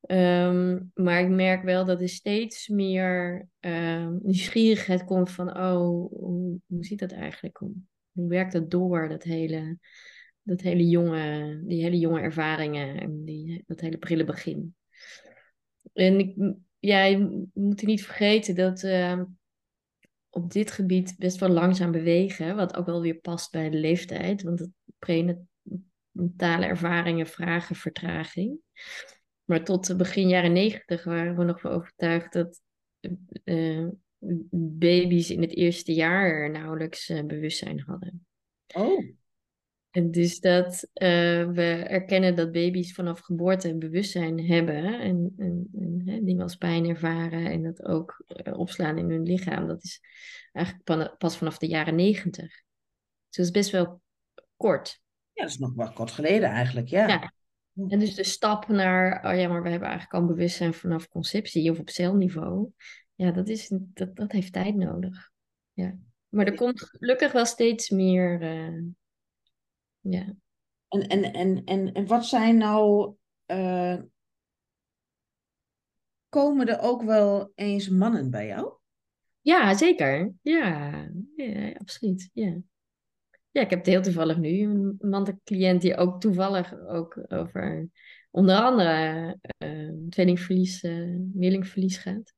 [0.00, 6.60] Ehm, maar ik merk wel dat er steeds meer ehm, nieuwsgierigheid komt van, oh, hoe,
[6.66, 7.56] hoe zit dat eigenlijk?
[7.56, 7.72] Hoe,
[8.12, 9.78] hoe werkt dat door, dat hele,
[10.42, 14.74] dat hele jonge, die hele jonge ervaringen en die, dat hele prille begin.
[15.92, 19.24] En ik, ja, je moet niet vergeten dat ehm,
[20.34, 24.42] op dit gebied best wel langzaam bewegen, wat ook wel weer past bij de leeftijd,
[24.42, 24.68] want
[24.98, 28.58] prenatale ervaringen vragen vertraging.
[29.44, 32.60] Maar tot begin jaren negentig waren we nog wel overtuigd dat
[33.44, 33.86] eh,
[34.78, 38.26] baby's in het eerste jaar nauwelijks eh, bewustzijn hadden.
[38.74, 39.04] Oh,
[39.92, 41.08] En dus dat eh,
[41.50, 46.56] we erkennen dat baby's vanaf geboorte een bewustzijn hebben en, en, en hè, dingen als
[46.56, 49.66] pijn ervaren en dat ook eh, opslaan in hun lichaam.
[49.66, 50.00] Dat is
[50.52, 52.46] eigenlijk pas vanaf de jaren negentig.
[53.28, 54.00] Dus dat is best wel
[54.56, 55.00] kort.
[55.32, 57.08] ja, dat is nog wel kort geleden eigenlijk, ja.
[57.08, 57.32] Ja.
[57.88, 61.70] En dus de stap naar, oh ja, maar we hebben eigenlijk al bewustzijn vanaf conceptie
[61.70, 62.70] of op celniveau.
[63.14, 65.30] Ja, dat, is, dat, dat heeft tijd nodig.
[65.72, 65.98] Ja.
[66.28, 68.42] Maar er komt gelukkig wel steeds meer.
[68.42, 68.82] eh,
[70.02, 70.34] ja.
[70.88, 73.14] En, en, en, en, en wat zijn nou.
[73.46, 73.98] eh,
[76.28, 78.72] komen er ook wel eens mannen bij jou?
[79.42, 80.32] ja, zeker.
[80.42, 80.90] Ja,
[81.36, 82.30] ja absoluut.
[82.32, 82.60] Ja.
[83.50, 87.88] ja, ik heb heel toevallig nu een mannelijke cliënt die ook toevallig ook over
[88.30, 92.34] onder andere eh tweelingverlies, eh meerlingverlies gaat.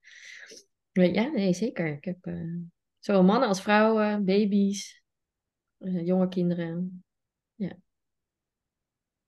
[0.93, 1.87] Maar ja, nee, zeker.
[1.87, 2.57] Ik heb eh,
[2.99, 5.03] zowel mannen als vrouwen, baby's,
[5.79, 7.04] jonge kinderen.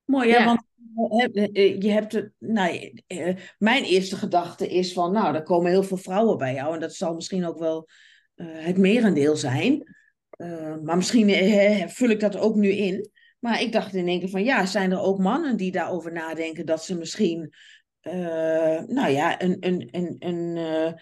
[0.07, 0.37] Mooi, hè?
[0.37, 0.45] Ja.
[0.45, 2.33] Want eh, eh, je hebt het.
[2.39, 5.13] Nou, eh, mijn eerste gedachte is van.
[5.13, 6.75] Nou, er komen heel veel vrouwen bij jou.
[6.75, 7.89] En dat zal misschien ook wel
[8.35, 9.95] eh, het merendeel zijn.
[10.31, 13.11] Eh, maar misschien eh, vul ik dat ook nu in.
[13.39, 14.45] Maar ik dacht in één keer van.
[14.45, 17.53] Ja, zijn er ook mannen die daarover nadenken dat ze misschien.
[18.01, 20.93] eh, nou ja, een, een, een, een, eh,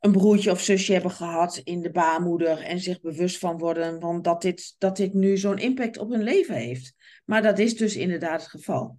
[0.00, 2.58] een broertje of zusje hebben gehad in de baarmoeder.
[2.62, 6.22] En zich bewust van worden van dat dit, dat dit nu zo'n impact op hun
[6.22, 6.94] leven heeft.
[7.30, 8.98] Maar dat is dus inderdaad het geval.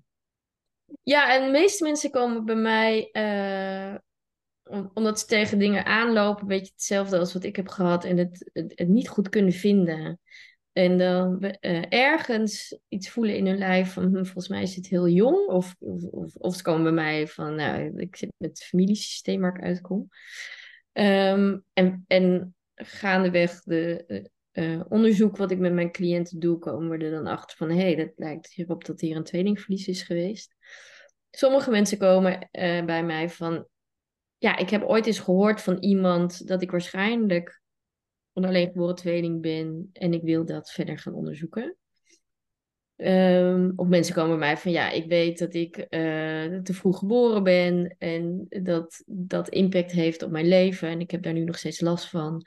[1.03, 3.95] Ja, en de meeste mensen komen bij mij eh,
[4.63, 8.17] om- omdat ze tegen dingen aanlopen, een beetje hetzelfde als wat ik heb gehad en
[8.17, 10.19] het, het, niet goed kunnen vinden.
[10.71, 14.87] En dan eh, ergens iets voelen in hun lijf van, hm, volgens mij is het
[14.87, 15.47] heel jong.
[15.47, 15.75] Of,
[16.37, 20.07] of, ze komen bij mij van, nou, ik zit met het familiesysteem waar ik uitkom.
[20.91, 26.89] Ehm, en, en gaandeweg de eh, eh, onderzoek wat ik met mijn cliënten doe, komen
[26.89, 30.01] we er dan achter van, hé, hey, dat lijkt hierop dat hier een tweelingverlies is
[30.01, 30.55] geweest.
[31.31, 33.67] Sommige mensen komen eh, bij mij van,
[34.37, 37.61] ja, ik heb ooit eens gehoord van iemand dat ik waarschijnlijk
[38.33, 41.75] een alleen geboren tweeling ben en ik wil dat verder gaan onderzoeken.
[42.95, 45.85] Um, of mensen komen bij mij van ja, ik weet dat ik uh,
[46.59, 51.23] te vroeg geboren ben en dat dat impact heeft op mijn leven en ik heb
[51.23, 52.45] daar nu nog steeds last van.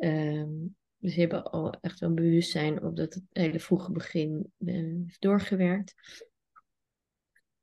[0.00, 4.74] Um, dus ze hebben al echt wel bewustzijn op dat het hele vroege begin uh,
[4.74, 5.94] heeft doorgewerkt.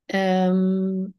[0.06, 1.14] Um,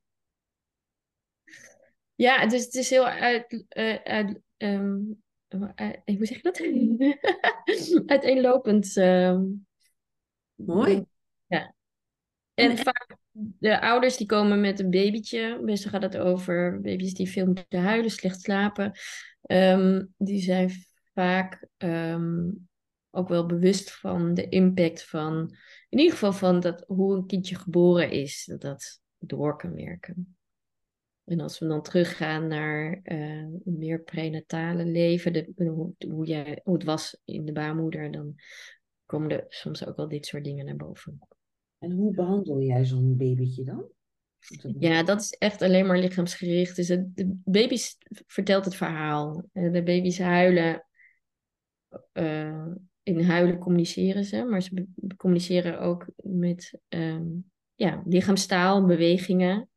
[2.15, 6.61] ja, dus het is heel uit, uh, uit um, hoe zeg je dat?
[8.15, 8.97] Uiteenlopend.
[8.97, 9.67] Um,
[10.55, 11.05] Mooi.
[11.47, 11.75] Ja.
[12.55, 13.17] En vaak
[13.59, 15.59] de ouders die komen met een babytje.
[15.63, 18.93] Meestal gaat het over baby's die veel moeten huilen, slecht slapen.
[19.43, 20.71] Um, die zijn
[21.15, 22.69] vaak um,
[23.11, 25.57] ook wel bewust van de impact van,
[25.89, 30.37] in ieder geval van dat, hoe een kindje geboren is, dat dat door kan werken.
[31.25, 36.75] En als we dan teruggaan naar uh, meer prenatale leven, de, hoe, hoe, jij, hoe
[36.75, 38.35] het was in de baarmoeder, dan
[39.07, 41.19] komen er soms ook wel dit soort dingen naar boven.
[41.79, 43.85] En hoe behandel jij zo'n babytje dan?
[44.79, 46.77] Ja, dat is echt alleen maar lichaamsgericht.
[46.77, 49.45] Dus de baby's vertelt het verhaal.
[49.53, 50.87] De baby's huilen.
[52.13, 52.67] Uh,
[53.03, 59.71] in huilen communiceren ze, maar ze communiceren ook met um, ja, lichaamstaal, bewegingen.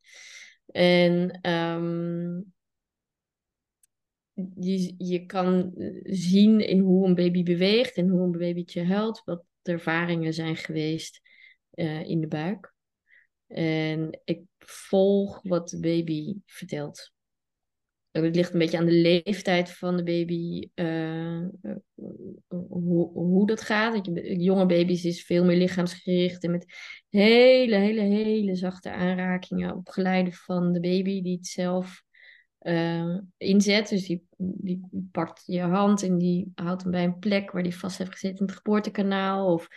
[0.65, 2.53] En um,
[4.55, 5.71] je, je kan
[6.03, 11.21] zien in hoe een baby beweegt en hoe een babytje huilt, wat ervaringen zijn geweest
[11.73, 12.73] uh, in de buik.
[13.47, 17.14] En ik volg wat de baby vertelt.
[18.23, 21.47] Het ligt een beetje aan de leeftijd van de baby, uh,
[22.47, 24.09] hoe, hoe dat gaat.
[24.23, 26.65] Jonge baby's is veel meer lichaamsgericht en met
[27.09, 32.03] hele, hele, hele zachte aanrakingen opgeleid van de baby die het zelf
[33.37, 33.89] inzet.
[33.89, 37.75] Dus die, die pakt je hand en die houdt hem bij een plek waar die
[37.75, 39.53] vast heeft gezeten in het geboortekanaal.
[39.53, 39.67] Of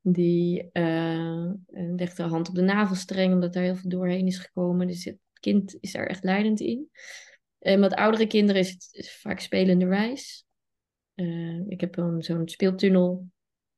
[0.00, 0.70] die
[1.96, 4.86] legt de hand op de navelstreng omdat daar heel veel doorheen is gekomen.
[4.86, 6.88] Dus het kind is daar echt leidend in.
[7.60, 10.44] En met oudere kinderen is het vaak spelenderwijs.
[11.14, 13.28] Uh, ik heb zo'n speeltunnel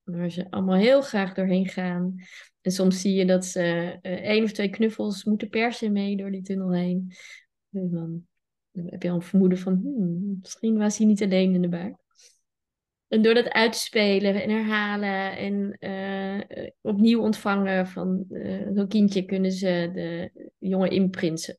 [0.02, 2.14] waar ze allemaal heel graag doorheen gaan.
[2.60, 6.30] En soms zie je dat ze uh, één of twee knuffels moeten persen mee door
[6.30, 7.12] die tunnel heen.
[7.72, 8.26] En dan,
[8.70, 11.68] dan heb je al een vermoeden van, hmm, misschien was hij niet alleen in de
[11.68, 11.96] buik.
[13.08, 15.78] En door dat uit te spelen en herhalen en
[16.80, 18.26] opnieuw ontvangen van
[18.74, 21.58] zo'n kindje kunnen ze de jongen imprinten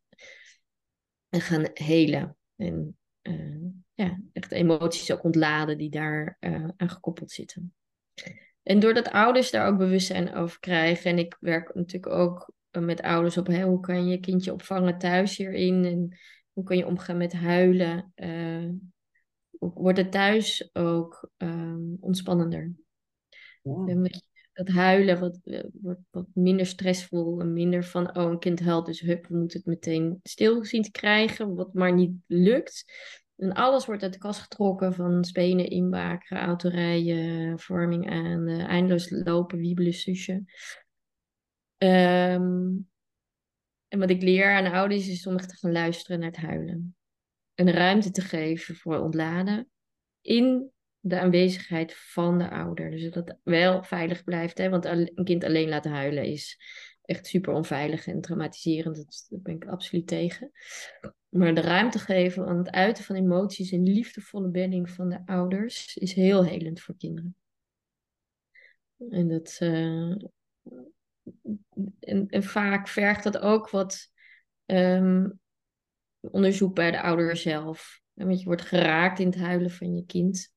[1.34, 2.38] en gaan helen.
[2.56, 7.74] En uh, ja, echt emoties ook ontladen die daar uh, aan gekoppeld zitten.
[8.64, 13.38] En doordat ouders daar ook bewustzijn over krijgen, en ik werk natuurlijk ook met ouders
[13.38, 16.18] op hè, hoe kan je kindje opvangen thuis hierin en
[16.52, 18.70] hoe kan je omgaan met huilen, uh,
[19.60, 22.72] wordt het thuis ook um, ontspannender.
[23.62, 28.60] Ja dat huilen wat, eh, wordt wat minder stressvol en minder van, oh, een kind
[28.60, 32.86] huilt, dus hup, we moeten het meteen stil zien te krijgen, wat maar niet lukt.
[33.36, 39.10] En alles wordt uit de kast getrokken van spenen, inbaken, autorijden, vorming aan, uh, eindeloos
[39.10, 40.46] lopen, wiebelen, sussen.
[41.78, 42.90] Um,
[43.88, 46.96] en wat ik leer aan ouders is om echt te gaan luisteren naar het huilen.
[47.54, 49.70] En ruimte te geven voor ontladen
[50.22, 50.72] in
[51.06, 52.92] de aanwezigheid van de ouder.
[52.92, 54.58] Dus dat het wel veilig blijft.
[54.58, 54.70] Hè?
[54.70, 56.60] Want een kind alleen laten huilen is
[57.02, 58.96] echt super onveilig en traumatiserend.
[58.96, 60.52] Dat, ben ik absoluut tegen.
[61.30, 65.98] Maar de ruimte geven aan het uiten van emoties en liefdevolle bedding van de ouders
[65.98, 67.36] is heel helend voor kinderen.
[69.10, 69.58] En dat.
[69.62, 70.16] Uh,
[72.00, 74.12] en, vaak vergt dat ook wat
[74.66, 75.40] um,
[76.20, 78.02] onderzoek bij de ouder zelf.
[78.14, 80.54] Want je wordt geraakt in het huilen van je kind.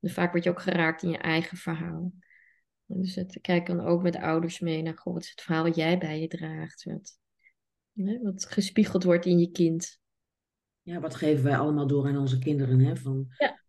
[0.00, 2.12] Dus vaak word je ook geraakt in je eigen verhaal.
[2.86, 5.76] Dus het, kijk dan ook met ouders mee naar, goh, wat is het verhaal wat
[5.76, 6.84] jij bij je draagt?
[6.84, 7.18] Wat,
[7.92, 10.00] hè, wat gespiegeld wordt in je kind.
[10.82, 12.80] Ja, wat geven wij allemaal door aan onze kinderen?
[12.80, 12.96] Hè?
[12.96, 13.60] Van, ja.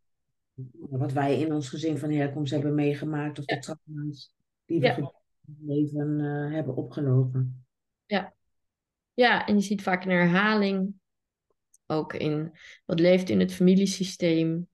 [0.80, 3.40] Wat wij in ons gezin van herkomst hebben meegemaakt.
[3.40, 4.34] Of de trauma's
[4.66, 4.96] die we ja.
[4.96, 7.66] in het leven uh, hebben opgelopen.
[8.06, 8.34] Ja.
[9.14, 10.94] ja, en je ziet vaak een herhaling.
[11.86, 12.52] Ook in
[12.86, 14.70] wat leeft in het familiesysteem.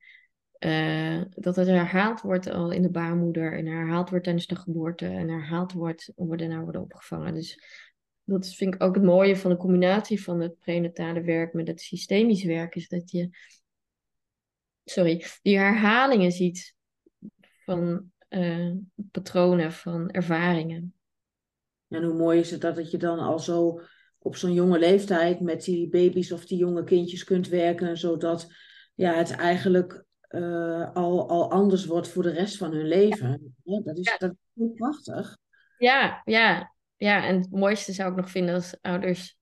[0.60, 5.06] Uh, dat het herhaald wordt al in de baarmoeder en herhaald wordt tijdens de geboorte
[5.06, 7.34] en herhaald wordt om we daarna worden opgevangen.
[7.34, 7.60] Dus
[8.24, 11.82] dat vind ik ook het mooie van de combinatie van het prenatale werk met het
[11.82, 13.30] systemisch werk, is dat je,
[14.84, 16.76] sorry, die herhalingen ziet
[17.66, 18.74] van uh,
[19.12, 20.94] patronen, van ervaringen.
[21.88, 23.82] En hoe mooi is het dat het je dan al zo
[24.18, 28.48] op zo'n jonge leeftijd met die baby's of die jonge kindjes kunt werken, zodat
[28.96, 33.56] ja, het eigenlijk uh, al, al anders wordt voor de rest van hun leven.
[33.64, 33.82] Ja.
[33.82, 35.38] dat, is, dat is heel prachtig.
[35.78, 37.26] Ja, ja, ja.
[37.26, 39.38] En het mooiste zou ik nog vinden als ouders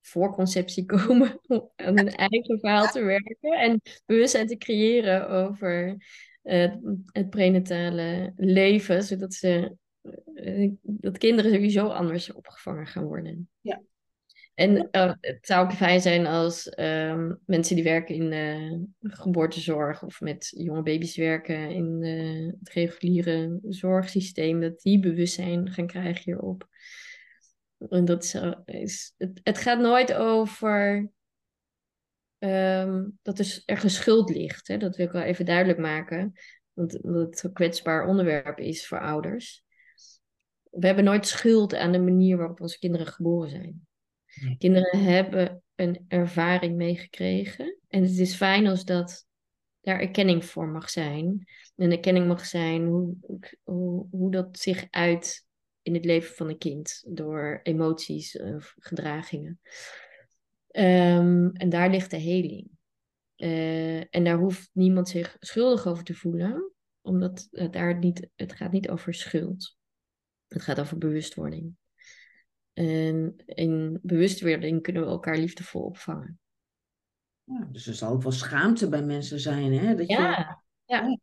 [0.00, 5.96] voor conceptie komen om aan hun eigen verhaal te werken en bewustzijn te creëren over
[6.42, 6.74] uh,
[7.12, 9.76] het prenatale leven, zodat ze
[10.34, 13.48] uh, dat kinderen sowieso anders opgevangen gaan worden.
[13.60, 13.82] Ja.
[14.60, 20.02] En uh, het zou ook fijn zijn als um, mensen die werken in uh, geboortezorg
[20.02, 26.22] of met jonge baby's werken in uh, het reguliere zorgsysteem, dat die bewustzijn gaan krijgen
[26.24, 26.68] hierop.
[27.88, 28.24] En dat
[28.64, 31.10] is, het, gaat nooit over
[32.38, 34.68] um, dat er ergens schuld ligt.
[34.68, 34.76] Hè?
[34.76, 36.32] Dat wil ik wel even duidelijk maken,
[36.72, 39.64] want omdat het een kwetsbaar onderwerp is voor ouders.
[40.70, 43.88] We hebben nooit schuld aan de manier waarop onze kinderen geboren zijn.
[44.58, 47.78] Kinderen hebben een ervaring meegekregen.
[47.88, 49.26] En het is fijn als dat
[49.80, 51.48] daar erkenning voor mag zijn.
[51.76, 53.16] En erkenning mag zijn hoe,
[54.10, 55.46] hoe, dat zich uit
[55.82, 57.04] in het leven van een kind.
[57.08, 59.60] Door emoties of gedragingen.
[60.70, 62.68] Um, en daar ligt de heling.
[63.36, 66.72] Uh, en daar hoeft niemand zich schuldig over te voelen.
[67.00, 69.76] Omdat het, daar niet, het gaat niet over schuld.
[70.48, 71.76] Het gaat over bewustwording.
[72.80, 76.38] En in bewustwording kunnen we elkaar liefdevol opvangen.
[77.44, 79.94] Ja, dus er zal ook wel schaamte bij mensen zijn, hè?
[79.94, 80.94] Dat ja, je...
[80.94, 81.18] ja.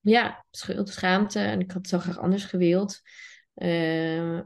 [0.00, 1.38] ja, schuld, schaamte.
[1.38, 3.00] En ik had het zo graag anders gewild.
[3.54, 4.40] Uh,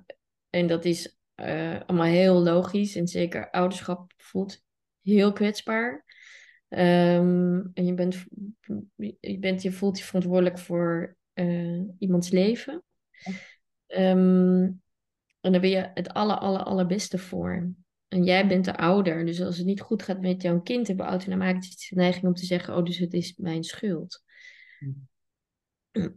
[0.51, 2.97] en dat is uh, allemaal heel logisch.
[2.97, 4.63] En zeker ouderschap voelt
[5.03, 6.05] heel kwetsbaar.
[6.69, 8.25] Um, en je bent,
[9.21, 12.83] je bent, je voelt je verantwoordelijk voor uh, iemands leven.
[13.87, 14.83] Um,
[15.47, 17.73] en daar ben je het aller, aller, allerbeste voor.
[18.09, 19.27] En jij bent de ouder.
[19.27, 22.47] Dus als het niet goed gaat met jouw kind, hebben automatisch de neiging om te
[22.47, 24.25] zeggen: Oh, dus het is mijn schuld.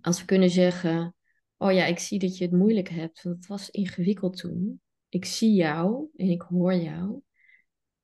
[0.01, 1.15] Als we kunnen zeggen:
[1.57, 4.81] Oh ja, ik zie dat je het moeilijk hebt, want het was ingewikkeld toen.
[5.09, 7.21] Ik zie jou en ik hoor jou.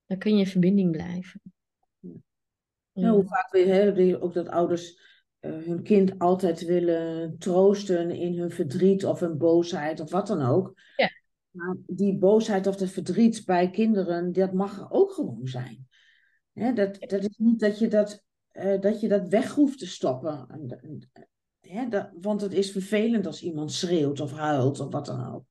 [0.05, 1.41] Dan kun je in verbinding blijven.
[2.91, 4.99] Ja, hoe vaak weer hè, ook dat ouders
[5.45, 10.73] hun kind altijd willen troosten in hun verdriet of hun boosheid of wat dan ook.
[10.95, 11.09] Ja.
[11.49, 15.87] Maar die boosheid of het verdriet bij kinderen, dat mag er ook gewoon zijn.
[16.53, 18.23] Hè, dat, dat is niet dat je dat,
[18.53, 20.47] uh, dat je dat weg hoeft te stoppen.
[21.59, 25.43] Hè, dat, want het is vervelend als iemand schreeuwt of huilt of wat dan ook.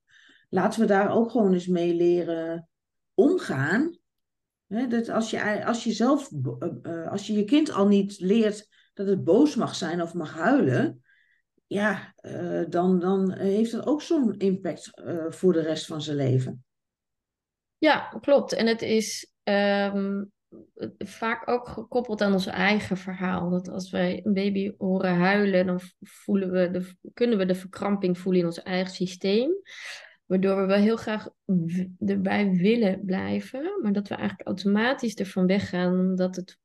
[0.48, 2.68] Laten we daar ook gewoon eens mee leren
[3.14, 3.98] omgaan.
[4.66, 6.30] Hè, dat als je, als je zelf,
[6.82, 10.34] uh, als je je kind al niet leert dat het boos mag zijn of mag
[10.34, 11.02] huilen,
[11.66, 16.16] ja, uh, dan, dan heeft dat ook zo'n impact uh, voor de rest van zijn
[16.16, 16.64] leven.
[17.78, 18.52] Ja, klopt.
[18.52, 20.32] En het is um,
[20.98, 23.50] vaak ook gekoppeld aan ons eigen verhaal.
[23.50, 28.18] Dat als wij een baby horen huilen, dan voelen we de, kunnen we de verkramping
[28.18, 29.50] voelen in ons eigen systeem.
[30.24, 31.28] Waardoor we wel heel graag
[31.98, 36.58] erbij willen blijven, maar dat we eigenlijk automatisch ervan weggaan, omdat het,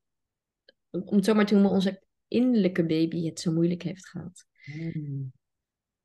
[0.89, 4.45] om het zo te noemen, onze innerlijke baby het zo moeilijk heeft gehad.
[4.63, 5.31] Hmm.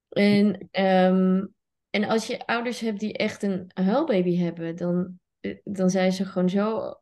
[0.08, 1.54] En, um,
[1.90, 6.24] en als je ouders hebt die echt een huilbaby hebben, dan, eh, dan zijn ze
[6.24, 6.94] gewoon zo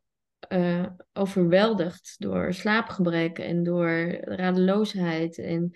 [0.48, 5.38] uh, overweldigd door slaapgebrek en door radeloosheid.
[5.38, 5.72] En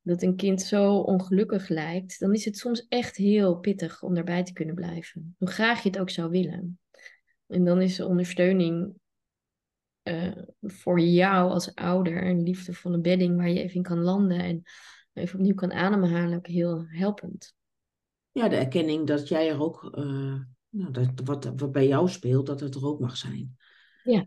[0.00, 4.42] dat een kind zo ongelukkig lijkt, dan is het soms echt heel pittig om daarbij
[4.42, 5.34] te kunnen blijven.
[5.38, 6.78] Hoe graag je het ook zou willen.
[7.46, 8.94] En dan is de ondersteuning
[10.04, 14.62] uh, voor jou als ouder een liefdevolle bedding waar je even in kan landen en
[15.12, 17.54] even opnieuw kan ademhalen ook heel helpend.
[18.32, 22.46] Ja, de erkenning dat jij er ook, uh, nou, dat, wat, wat bij jou speelt,
[22.46, 23.56] dat het er ook mag zijn.
[24.04, 24.26] Ja.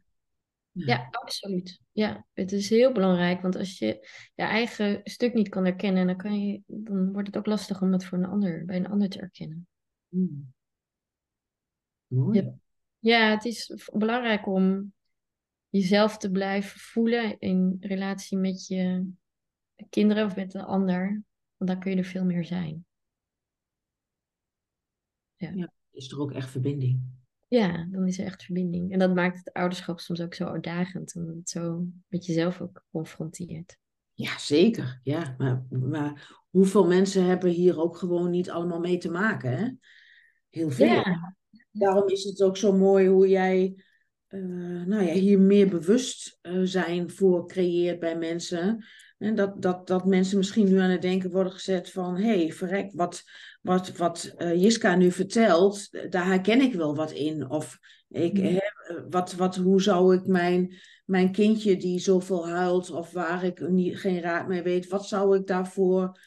[0.71, 0.85] Ja.
[0.85, 1.79] ja, absoluut.
[1.91, 6.17] Ja, het is heel belangrijk, want als je je eigen stuk niet kan erkennen, dan,
[6.17, 9.09] kan je, dan wordt het ook lastig om het voor een ander, bij een ander
[9.09, 9.67] te erkennen.
[10.09, 10.53] Hmm.
[12.07, 12.41] Mooi.
[12.41, 12.53] Ja.
[12.99, 14.93] ja, het is belangrijk om
[15.69, 19.09] jezelf te blijven voelen in relatie met je
[19.89, 21.23] kinderen of met een ander.
[21.57, 22.85] Want dan kun je er veel meer zijn.
[25.35, 25.51] Ja.
[25.55, 27.01] ja is er ook echt verbinding.
[27.47, 28.91] Ja, dan is er echt verbinding.
[28.91, 31.15] En dat maakt het ouderschap soms ook zo uitdagend.
[31.15, 33.77] Omdat het zo met jezelf ook confronteert.
[34.13, 34.99] Ja, zeker.
[35.03, 39.57] Ja, maar, maar hoeveel mensen hebben hier ook gewoon niet allemaal mee te maken?
[39.57, 39.71] Hè?
[40.49, 40.85] Heel veel.
[40.85, 41.35] Ja.
[41.71, 43.83] Daarom is het ook zo mooi hoe jij
[44.29, 48.85] uh, nou ja, hier meer bewustzijn uh, voor creëert bij mensen.
[49.17, 52.17] En dat, dat, dat mensen misschien nu aan het denken worden gezet van...
[52.17, 53.23] hé, hey, verrek, wat,
[53.61, 57.49] wat, wat uh, Jiska nu vertelt, daar herken ik wel wat in.
[57.49, 58.57] Of ik, hè,
[59.09, 60.75] wat, wat, hoe zou ik mijn,
[61.05, 62.91] mijn kindje die zoveel huilt...
[62.91, 64.87] of waar ik niet, geen raad mee weet...
[64.87, 66.19] wat zou ik daarvoor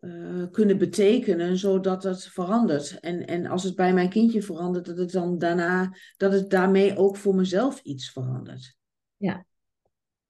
[0.00, 1.58] uh, kunnen betekenen...
[1.58, 3.00] zodat het verandert.
[3.00, 4.86] En, en als het bij mijn kindje verandert...
[4.86, 5.96] dat het dan daarna...
[6.16, 8.76] dat het daarmee ook voor mezelf iets verandert.
[9.16, 9.44] Ja,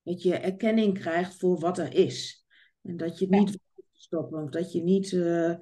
[0.03, 2.45] dat je erkenning krijgt voor wat er is.
[2.83, 5.55] En dat je het niet hoeft te stoppen, of dat je niet uh,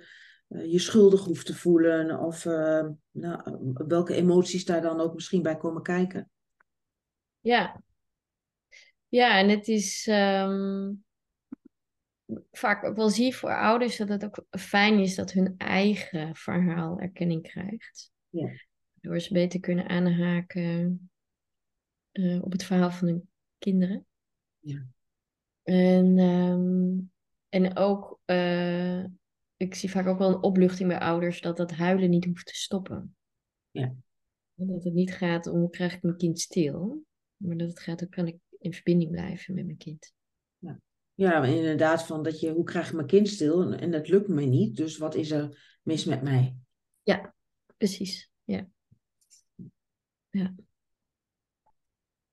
[0.49, 5.57] je schuldig hoeft te voelen, of uh, nou, welke emoties daar dan ook misschien bij
[5.57, 6.31] komen kijken.
[7.41, 7.83] Ja,
[9.09, 11.05] ja en het is um,
[12.51, 16.99] vaak ook wel zie voor ouders dat het ook fijn is dat hun eigen verhaal
[16.99, 18.13] erkenning krijgt.
[18.29, 18.51] Ja.
[18.95, 21.11] Door ze beter kunnen aanhaken
[22.13, 24.07] uh, op het verhaal van hun kinderen.
[24.59, 24.87] Ja.
[25.63, 27.13] En, um,
[27.49, 29.05] en ook, uh,
[29.57, 32.55] ik zie vaak ook wel een opluchting bij ouders dat dat huilen niet hoeft te
[32.55, 33.17] stoppen.
[33.71, 33.95] Ja.
[34.55, 37.05] Dat het niet gaat om hoe krijg ik mijn kind stil,
[37.37, 40.17] maar dat het gaat hoe kan ik in verbinding blijven met mijn kind.
[41.19, 44.45] Ja, inderdaad, van dat je hoe krijg ik mijn kind stil en dat lukt me
[44.45, 46.57] niet, dus wat is er mis met mij?
[47.03, 47.35] Ja,
[47.77, 48.31] precies.
[48.45, 48.69] Ja.
[50.31, 50.55] Ja.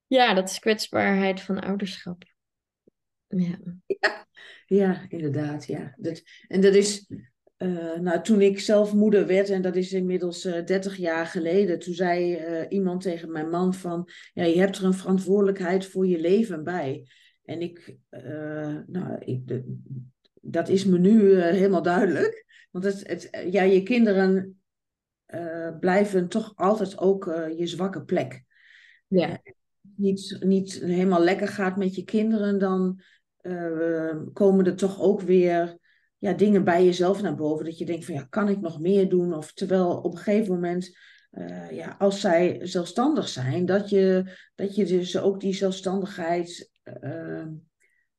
[0.07, 2.23] Ja, dat is kwetsbaarheid van ouderschap.
[3.27, 4.27] Ja, ja,
[4.65, 5.65] ja inderdaad.
[5.65, 5.95] Ja.
[5.97, 7.09] Dat, en dat is,
[7.57, 11.79] uh, nou, toen ik zelf moeder werd, en dat is inmiddels uh, 30 jaar geleden,
[11.79, 16.07] toen zei uh, iemand tegen mijn man van, ja, je hebt er een verantwoordelijkheid voor
[16.07, 17.07] je leven bij.
[17.45, 17.97] En ik,
[18.87, 19.77] nou, ik, de,
[20.41, 22.45] dat is me nu helemaal duidelijk.
[22.71, 24.59] Want het, het, ja, je kinderen
[25.79, 27.25] blijven toch altijd ook
[27.57, 28.43] je zwakke plek.
[29.07, 29.41] Ja
[29.95, 33.01] niet, niet helemaal lekker gaat met je kinderen, dan
[34.33, 35.77] komen er toch ook weer
[36.17, 37.65] ja, dingen bij jezelf naar boven.
[37.65, 39.33] Dat je denkt van ja, kan ik nog meer doen?
[39.33, 40.97] Of terwijl op een gegeven moment,
[41.31, 44.23] uh, ja, als zij zelfstandig zijn, dat je,
[44.55, 46.71] dat je dus ook die zelfstandigheid
[47.01, 47.47] uh,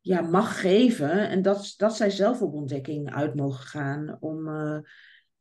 [0.01, 1.29] ja, mag geven.
[1.29, 4.49] En dat, dat zij zelf op ontdekking uit mogen gaan om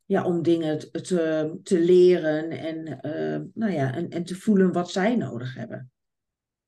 [0.06, 4.90] ja, om dingen te, te leren en, uh, nou ja, en, en te voelen wat
[4.90, 5.90] zij nodig hebben.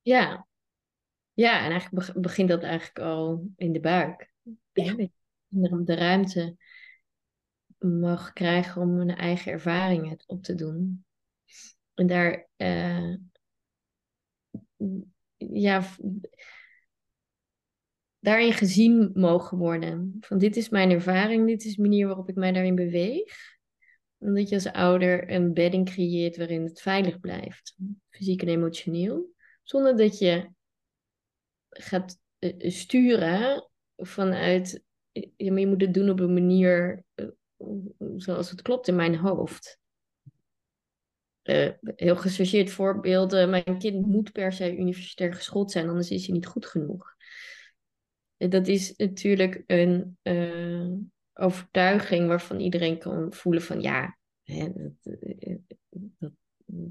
[0.01, 0.47] Ja.
[1.33, 4.33] Ja, en eigenlijk begint dat eigenlijk al in de buik.
[4.73, 5.09] Ja.
[5.49, 6.57] De ruimte
[7.79, 11.05] mag krijgen om hun eigen ervaringen op te doen.
[11.95, 13.15] En daar, uh,
[15.53, 15.83] ja,
[18.19, 20.17] daarin gezien mogen worden.
[20.21, 23.57] Van dit is mijn ervaring, dit is de manier waarop ik mij daarin beweeg.
[24.19, 27.77] Omdat je als ouder een bedding creëert waarin het veilig blijft,
[28.11, 29.35] fysiek en emotioneel.
[29.63, 30.51] Zonder dat je
[31.69, 34.83] gaat eh, sturen vanuit,
[35.37, 37.27] maar je moet het doen op een manier eh,
[38.17, 39.79] zoals het klopt in mijn hoofd.
[41.49, 46.35] Uh, heel gechargeerd voorbeeld, mijn kind moet per se universitair geschoold zijn, anders is hij
[46.35, 47.17] niet goed genoeg.
[48.37, 50.93] Dat is natuurlijk een uh,
[51.33, 55.17] overtuiging waarvan iedereen kan voelen van ja, hè, dat,
[56.19, 56.33] dat,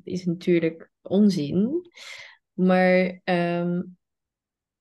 [0.04, 1.90] is natuurlijk onzin.
[2.54, 3.98] Maar um,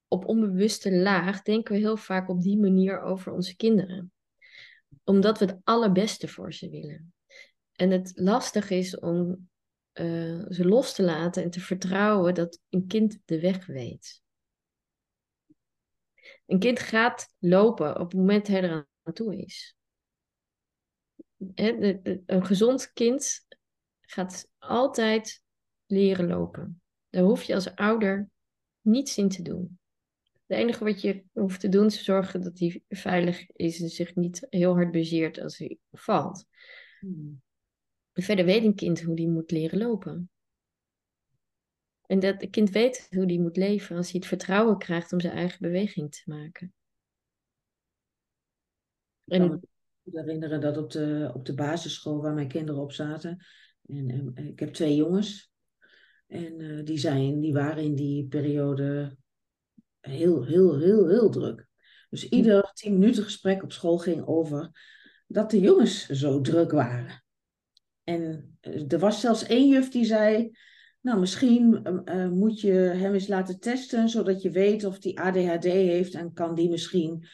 [0.08, 4.12] op onbewuste laag denken we heel vaak op die manier over onze kinderen.
[5.04, 7.14] Omdat we het allerbeste voor ze willen.
[7.72, 9.48] En het lastig is om
[10.00, 14.22] uh, ze los te laten en te vertrouwen dat een kind de weg weet.
[16.46, 19.76] Een kind gaat lopen op het moment dat hij er aan toe is.
[21.54, 23.46] Een gezond kind
[24.00, 25.42] gaat altijd
[25.86, 26.82] leren lopen.
[27.10, 28.30] Daar hoef je als ouder
[28.80, 29.78] niets in te doen.
[30.46, 34.14] Het enige wat je hoeft te doen is zorgen dat hij veilig is en zich
[34.14, 36.44] niet heel hard bezeert als hij valt.
[37.00, 37.42] Hmm.
[38.24, 40.30] Verder weet een kind hoe die moet leren lopen.
[42.06, 45.20] En dat het kind weet hoe die moet leven als hij het vertrouwen krijgt om
[45.20, 46.74] zijn eigen beweging te maken.
[49.24, 49.42] En...
[49.42, 49.60] Ik kan
[50.02, 53.44] me herinneren dat op de, op de basisschool waar mijn kinderen op zaten.
[53.86, 55.52] En, en ik heb twee jongens.
[56.26, 59.16] En uh, die, zijn, die waren in die periode
[60.00, 61.66] heel, heel, heel, heel druk.
[62.10, 64.70] Dus ieder tien minuten gesprek op school ging over
[65.26, 67.24] dat de jongens zo druk waren.
[68.06, 70.50] En uh, er was zelfs één juf die zei,
[71.00, 75.64] nou misschien uh, moet je hem eens laten testen, zodat je weet of hij ADHD
[75.64, 77.26] heeft en kan die misschien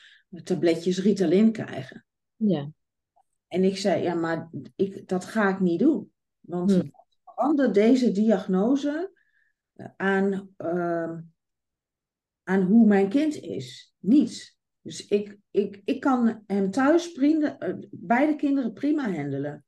[0.42, 2.06] tabletjes Ritalin krijgen.
[2.36, 2.70] Ja.
[3.48, 6.10] En ik zei, ja, maar ik, dat ga ik niet doen.
[6.40, 6.88] Want hm
[7.42, 9.10] verandert deze diagnose
[9.96, 11.18] aan, uh,
[12.42, 13.94] aan hoe mijn kind is.
[13.98, 14.58] Niets.
[14.80, 19.64] Dus ik, ik, ik kan hem thuis eh, beide kinderen prima handelen.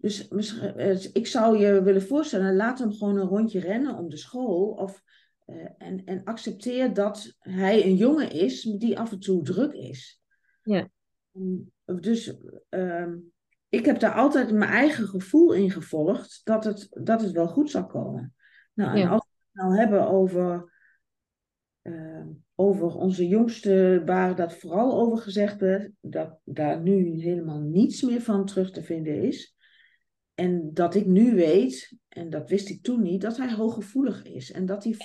[0.00, 4.16] Dus eh, ik zou je willen voorstellen, laat hem gewoon een rondje rennen om de
[4.16, 4.70] school.
[4.70, 5.02] Of,
[5.46, 10.22] uh, en, en accepteer dat hij een jongen is die af en toe druk is.
[10.62, 10.88] Ja.
[11.84, 12.36] Dus
[12.70, 13.06] uh,
[13.68, 17.70] ik heb daar altijd mijn eigen gevoel in gevolgd dat het, dat het wel goed
[17.70, 18.34] zou komen.
[18.74, 20.72] Nou, en als we het nou hebben over,
[21.82, 28.02] uh, over onze jongste, waar dat vooral over gezegd werd, dat daar nu helemaal niets
[28.02, 29.58] meer van terug te vinden is.
[30.40, 34.52] En dat ik nu weet, en dat wist ik toen niet, dat hij hooggevoelig is
[34.52, 34.96] en dat hij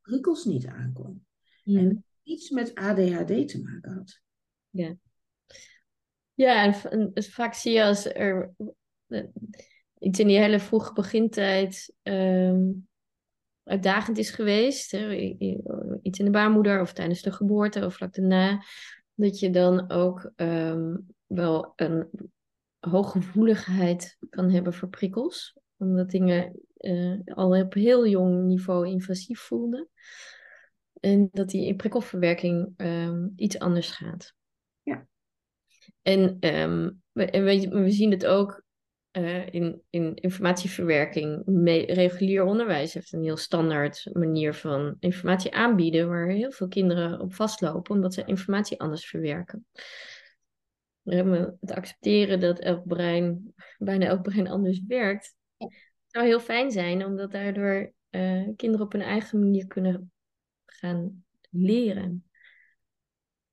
[0.00, 1.26] prikkels niet aankon.
[1.62, 1.78] Ja.
[1.80, 4.20] En iets met ADHD te maken had.
[4.70, 4.96] Ja.
[6.34, 8.54] Ja, en, en vaak zie je als er
[9.98, 12.88] iets in die hele vroege begintijd um,
[13.62, 15.14] uitdagend is geweest, hè,
[16.02, 18.62] iets in de baarmoeder of tijdens de geboorte of vlak daarna,
[19.14, 22.08] dat je dan ook um, wel een
[22.90, 25.58] hooggevoeligheid kan hebben voor prikkels.
[25.76, 29.88] Omdat dingen uh, al op heel jong niveau invasief voelden.
[31.00, 34.34] En dat die in prikkelverwerking um, iets anders gaat.
[34.82, 35.06] Ja.
[36.02, 38.62] En, um, we, en we, we, zien het ook
[39.12, 41.42] uh, in, in informatieverwerking.
[41.44, 47.20] Me, regulier onderwijs heeft een heel standaard manier van informatie aanbieden, waar heel veel kinderen
[47.20, 49.66] op vastlopen, omdat ze informatie anders verwerken
[51.04, 55.34] het accepteren dat elk brein, bijna elk brein anders werkt,
[56.06, 60.12] zou heel fijn zijn, omdat daardoor uh, kinderen op hun eigen manier kunnen
[60.66, 62.24] gaan leren.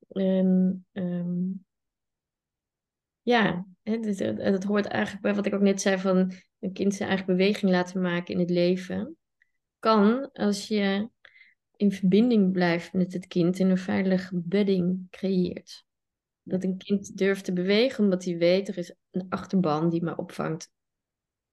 [0.10, 1.66] En um,
[3.22, 6.94] ja, het, het, het, hoort eigenlijk bij wat ik ook net zei van een kind
[6.94, 9.18] zijn eigen beweging laten maken in het leven.
[9.80, 11.10] Kan als je
[11.76, 15.88] in verbinding blijft met het kind en een veilige bedding creëert.
[16.44, 20.16] Dat een kind durft te bewegen omdat hij weet er is een achterban die me
[20.16, 20.72] opvangt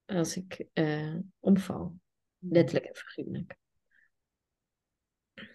[0.05, 1.99] als ik uh, omval.
[2.39, 3.57] Letterlijk en figuurlijk.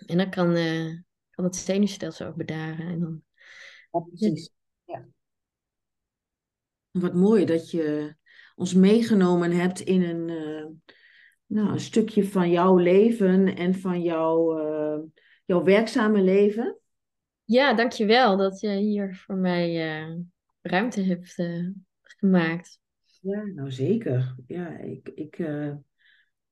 [0.06, 2.88] En dan kan, uh, kan het zenuwstelsel ook bedaren.
[2.88, 3.24] En dan...
[3.92, 4.52] Ja, precies.
[4.86, 5.08] Ja.
[6.92, 8.16] Wat mooi dat je
[8.56, 10.68] ons meegenomen hebt in een, uh,
[11.46, 15.12] nou, een stukje van jouw leven en van jouw,
[15.46, 16.81] jouw werkzame leven.
[17.52, 20.18] Ja, dankjewel dat je hier voor mij uh,
[20.62, 21.70] ruimte hebt uh,
[22.02, 22.80] gemaakt.
[23.22, 24.36] Ja, nou zeker.
[24.48, 25.74] Ja, ik, ik, uh,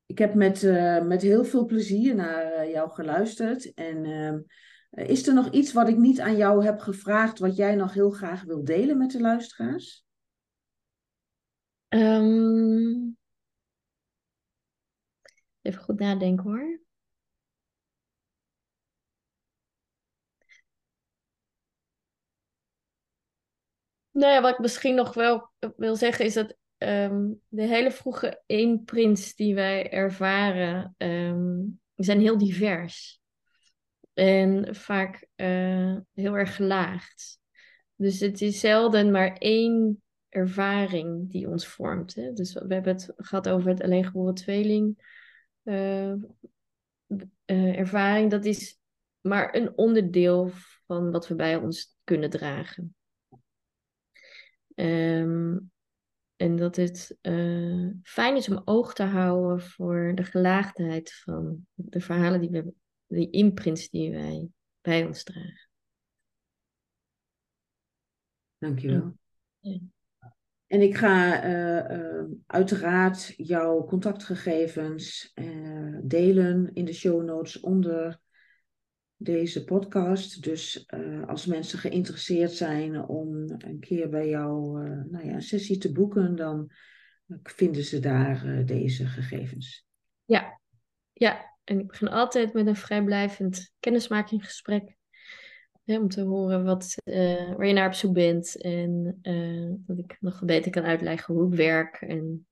[0.06, 0.62] ik heb met,
[1.04, 3.74] met heel veel plezier naar jou geluisterd.
[3.74, 4.40] En ehm,
[5.08, 8.12] is er nog iets wat ik niet aan jou heb gevraagd, wat jij nog heel
[8.12, 10.06] graag wil delen met de luisteraars?
[11.90, 13.18] Um,
[15.62, 16.80] even goed nadenken hoor.
[24.20, 28.44] Nou ja, wat ik misschien nog wel wil zeggen is dat um, de hele vroege
[28.46, 33.22] eenprints die wij ervaren, um, zijn heel divers.
[34.14, 37.40] En vaak uh, heel erg gelaagd.
[37.96, 42.16] Dus het is zelden maar één ervaring die ons vormt.
[42.16, 42.34] Hè?
[42.34, 45.14] Dus we hebben het gehad over het alleen geboren tweeling
[45.64, 46.14] uh,
[47.46, 48.32] uh, ervaring.
[48.32, 48.80] Dat is
[49.22, 50.50] maar een onderdeel
[50.86, 52.94] van wat we bij ons kunnen dragen.
[54.80, 55.72] Um,
[56.36, 62.00] en dat het uh, fijn is om oog te houden voor de gelaagdheid van de
[62.00, 62.74] verhalen die we,
[63.08, 64.50] die imprints die wij
[64.82, 65.70] bij ons dragen.
[68.58, 69.18] Dankjewel.
[69.60, 69.80] Ja.
[70.68, 75.34] En ik ga uh, uh, uiteraard jouw contactgegevens
[76.04, 78.20] delen in de show notes onder
[79.22, 80.44] deze podcast.
[80.44, 85.42] Dus uh, als mensen geïnteresseerd zijn om een keer bij jou uh, nou ja, een
[85.42, 86.72] sessie te boeken, dan
[87.44, 89.86] vinden ze daar uh, deze gegevens.
[90.26, 90.60] Ja,
[91.14, 91.58] ja.
[91.64, 94.98] En ik begin altijd met een vrijblijvend kennismakinggesprek.
[95.86, 98.62] Om te horen wat, waar je naar op zoek bent.
[98.62, 99.20] En
[99.86, 101.96] dat ik nog beter kan uitleggen hoe ik werk.
[102.02, 102.48] En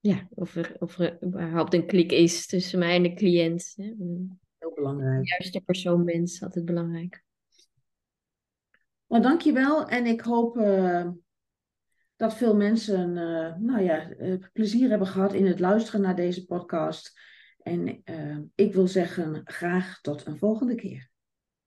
[0.00, 3.72] ja, of er, of er überhaupt een klik is tussen mij en de cliënt.
[3.76, 3.92] Hè
[4.76, 5.22] belangrijk.
[5.22, 7.24] De juiste persoon bent, is altijd belangrijk.
[9.06, 9.88] Nou, dankjewel.
[9.88, 11.08] En ik hoop uh,
[12.16, 16.46] dat veel mensen uh, nou ja, uh, plezier hebben gehad in het luisteren naar deze
[16.46, 17.20] podcast.
[17.58, 18.02] En
[18.54, 21.10] ik wil zeggen, graag tot een volgende keer.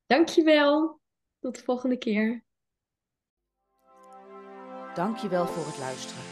[0.05, 1.01] Dankjewel.
[1.39, 2.43] Tot de volgende keer.
[4.93, 6.23] Dankjewel voor het luisteren.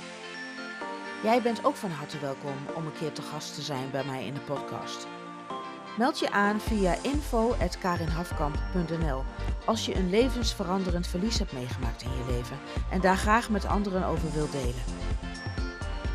[1.24, 4.26] Jij bent ook van harte welkom om een keer te gast te zijn bij mij
[4.26, 5.17] in de podcast.
[5.98, 9.24] Meld je aan via info.karinhafkamp.nl
[9.66, 12.58] als je een levensveranderend verlies hebt meegemaakt in je leven
[12.92, 14.84] en daar graag met anderen over wilt delen.